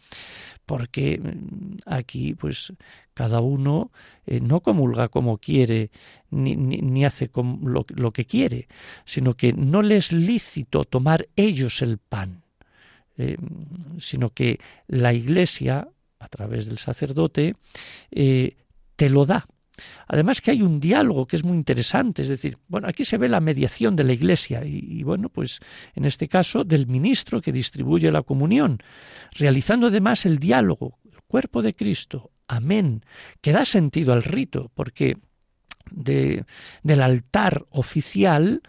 [0.66, 2.74] porque mm, aquí pues
[3.14, 3.92] cada uno
[4.26, 5.92] eh, no comulga como quiere
[6.32, 8.68] ni, ni, hace lo, lo, que quiere,
[9.06, 12.44] sino que no le es lícito tomar ellos el pan,
[13.18, 13.38] eh,
[14.00, 15.88] sino que la Iglesia,
[16.20, 17.56] a través del sacerdote,
[18.12, 18.58] eh,
[18.96, 19.46] te lo da.
[20.08, 23.28] Además que hay un diálogo que es muy interesante, es decir, bueno, aquí se ve
[23.28, 25.60] la mediación de la Iglesia y, bueno, pues
[25.96, 28.80] en este caso del ministro que distribuye la comunión,
[29.32, 33.06] realizando además el diálogo, el cuerpo de Cristo, amén,
[33.42, 35.18] que da sentido al rito, porque
[35.92, 36.46] de,
[36.82, 38.62] del altar oficial,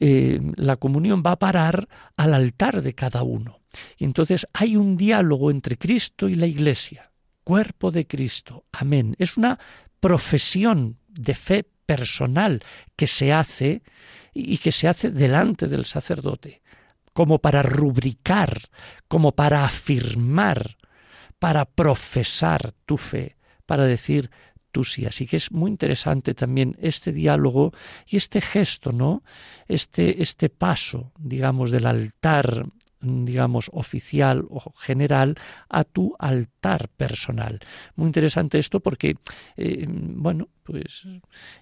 [0.00, 3.60] eh, la comunión va a parar al altar de cada uno.
[3.96, 7.10] Y entonces hay un diálogo entre Cristo y la Iglesia,
[7.44, 9.14] cuerpo de Cristo, amén.
[9.18, 9.58] Es una
[10.00, 12.62] profesión de fe personal
[12.96, 13.82] que se hace
[14.34, 16.62] y que se hace delante del sacerdote,
[17.12, 18.58] como para rubricar,
[19.08, 20.76] como para afirmar,
[21.38, 23.36] para profesar tu fe,
[23.66, 24.30] para decir
[24.72, 25.06] tú sí.
[25.06, 27.72] Así que es muy interesante también este diálogo
[28.06, 29.22] y este gesto, ¿no?
[29.66, 32.66] Este, este paso, digamos, del altar
[33.00, 35.36] digamos, oficial o general
[35.68, 37.60] a tu altar personal.
[37.94, 39.16] Muy interesante esto porque,
[39.56, 41.06] eh, bueno, pues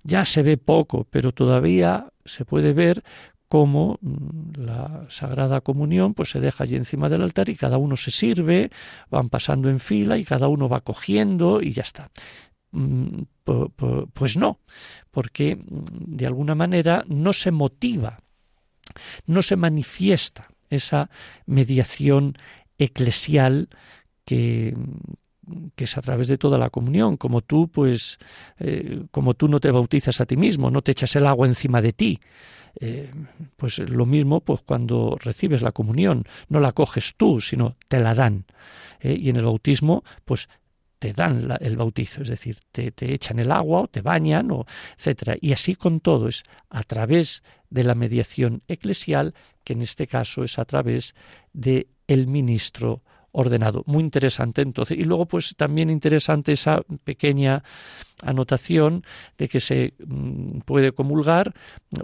[0.03, 3.05] ya se ve poco, pero todavía se puede ver
[3.49, 7.97] cómo mm, la Sagrada Comunión pues se deja allí encima del altar y cada uno
[7.97, 8.71] se sirve,
[9.11, 12.11] van pasando en fila y cada uno va cogiendo y ya está.
[12.73, 13.23] Mm,
[14.13, 14.61] pues no,
[15.11, 15.85] porque mm,
[16.17, 18.21] de alguna manera no se motiva,
[19.27, 21.11] no se manifiesta esa
[21.47, 22.35] mediación
[22.79, 23.69] eclesial
[24.25, 24.75] que,
[25.75, 28.19] que es a través de toda la comunión, como tú, pues,
[28.59, 31.81] eh, como tú no te bautizas a ti mismo, no te echas el agua encima
[31.81, 32.21] de ti,
[32.81, 33.11] eh,
[33.57, 38.15] pues lo mismo, pues cuando recibes la comunión, no la coges tú, sino te la
[38.15, 38.45] dan,
[39.01, 40.49] eh, y en el bautismo, pues
[40.99, 44.67] te dan el bautizo, es decir, te, te, echan el agua o te bañan, o
[44.97, 50.07] etcétera, y así con todo es a través de la mediación eclesial que en este
[50.07, 51.15] caso es a través
[51.53, 53.03] de el ministro
[53.37, 53.82] ordenado.
[53.87, 54.99] Muy interesante entonces.
[54.99, 57.62] Y luego pues también interesante esa pequeña
[58.22, 59.05] anotación
[59.37, 61.53] de que se mm, puede comulgar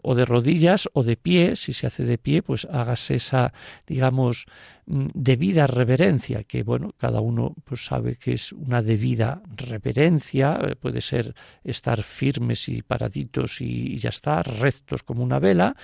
[0.02, 3.54] o de rodillas o de pie, si se hace de pie, pues hagas esa,
[3.86, 4.44] digamos,
[4.84, 11.00] mm, debida reverencia, que bueno, cada uno pues sabe que es una debida reverencia, puede
[11.00, 15.74] ser estar firmes y paraditos y ya está, rectos como una vela,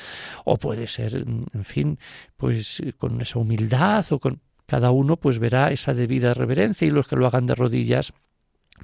[0.45, 1.99] o puede ser, mm, en fin,
[2.37, 7.09] pues con esa humildad o con cada uno pues verá esa debida reverencia y los
[7.09, 8.13] que lo hagan de rodillas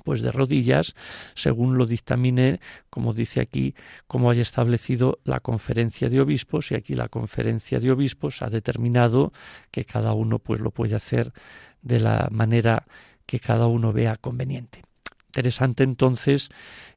[0.03, 0.97] pues de rodillas,
[1.35, 2.59] según lo dictamine,
[2.91, 3.77] como dice aquí,
[4.09, 9.33] como haya establecido la conferencia de obispos, y aquí la conferencia de obispos ha determinado
[9.71, 11.33] que cada uno pues lo puede hacer
[11.81, 12.87] de la manera
[13.25, 14.83] que cada uno vea conveniente.
[15.29, 16.49] Interesante entonces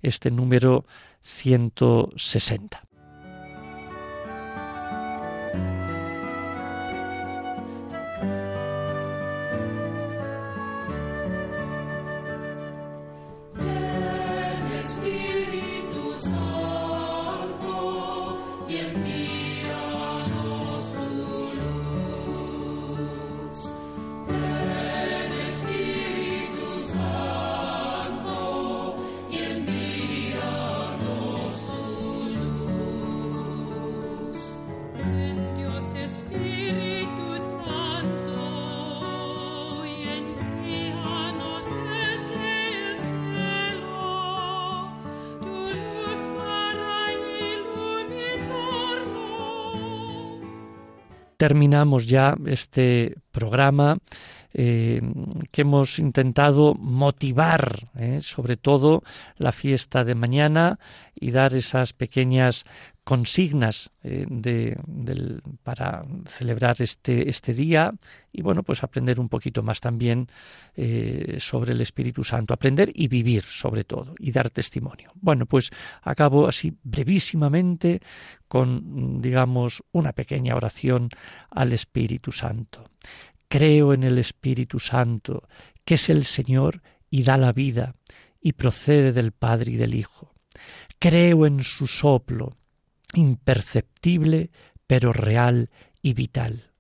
[0.02, 0.86] este número
[1.22, 2.87] 160.
[51.48, 54.00] Terminamos ya este programa
[54.54, 55.02] eh,
[55.50, 59.02] que hemos intentado motivar, eh, sobre todo
[59.38, 60.78] la fiesta de mañana
[61.16, 62.66] y dar esas pequeñas
[63.08, 64.78] consignas eh, de,
[65.64, 67.94] para celebrar este, este día
[68.34, 70.28] y bueno, pues aprender un poquito más también
[71.40, 75.10] sobre el Espíritu Santo, aprender y vivir sobre todo y dar testimonio.
[75.16, 78.02] Bueno, pues acabo así brevísimamente
[78.50, 81.10] con, digamos, una pequeña oración
[81.50, 82.84] al Espíritu Santo.
[83.48, 85.48] Creo en el Espíritu Santo,
[85.86, 87.96] que es el Señor y da la vida,
[88.42, 90.34] y procede del Padre y del Hijo.
[91.00, 92.58] Creo en su soplo,
[93.14, 94.52] imperceptible,
[94.86, 95.70] pero real
[96.02, 96.72] y vital.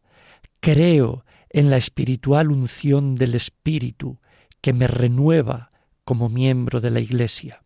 [0.59, 4.19] Creo en la espiritual unción del Espíritu,
[4.61, 5.71] que me renueva
[6.03, 7.63] como miembro de la Iglesia.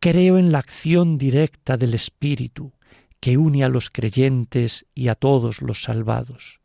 [0.00, 2.72] Creo en la acción directa del Espíritu,
[3.20, 6.60] que une a los creyentes y a todos los salvados.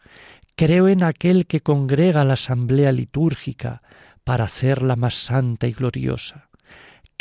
[0.56, 3.82] Creo en aquel que congrega la asamblea litúrgica
[4.24, 6.51] para hacerla más santa y gloriosa.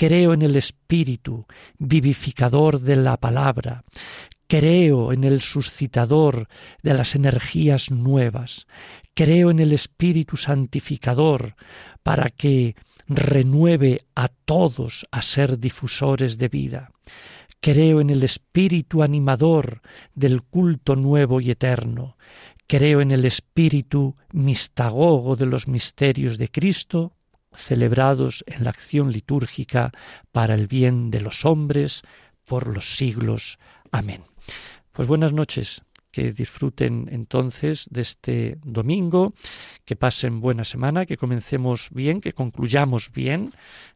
[0.00, 1.44] Creo en el Espíritu,
[1.76, 3.84] vivificador de la palabra.
[4.46, 6.48] Creo en el suscitador
[6.82, 8.66] de las energías nuevas.
[9.12, 11.54] Creo en el Espíritu santificador
[12.02, 12.76] para que
[13.08, 16.92] renueve a todos a ser difusores de vida.
[17.60, 19.82] Creo en el Espíritu animador
[20.14, 22.16] del culto nuevo y eterno.
[22.66, 27.16] Creo en el espíritu mistagogo de los misterios de Cristo,
[27.54, 29.92] celebrados en la acción litúrgica
[30.32, 32.02] para el bien de los hombres
[32.44, 33.58] por los siglos.
[33.90, 34.22] Amén.
[34.92, 39.34] Pues buenas noches, que disfruten entonces de este domingo,
[39.84, 43.50] que pasen buena semana, que comencemos bien, que concluyamos bien,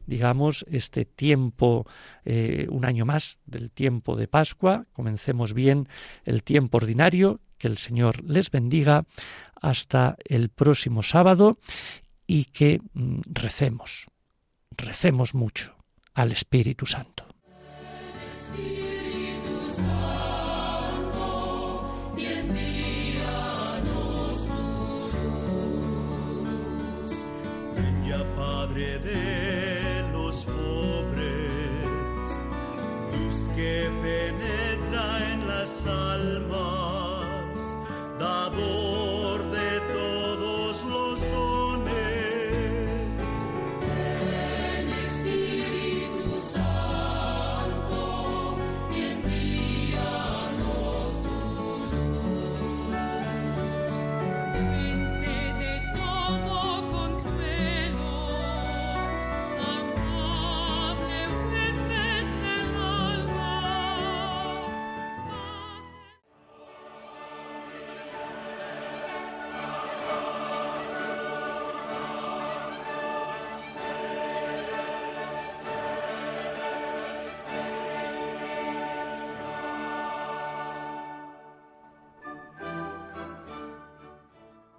[0.05, 1.85] digamos, este tiempo,
[2.23, 5.87] eh, un año más del tiempo de Pascua, comencemos bien
[6.23, 9.05] el tiempo ordinario, que el Señor les bendiga
[9.61, 11.57] hasta el próximo sábado
[12.27, 14.07] y que mm, recemos,
[14.71, 15.75] recemos mucho
[16.13, 17.25] al Espíritu Santo.
[28.35, 29.34] Padre de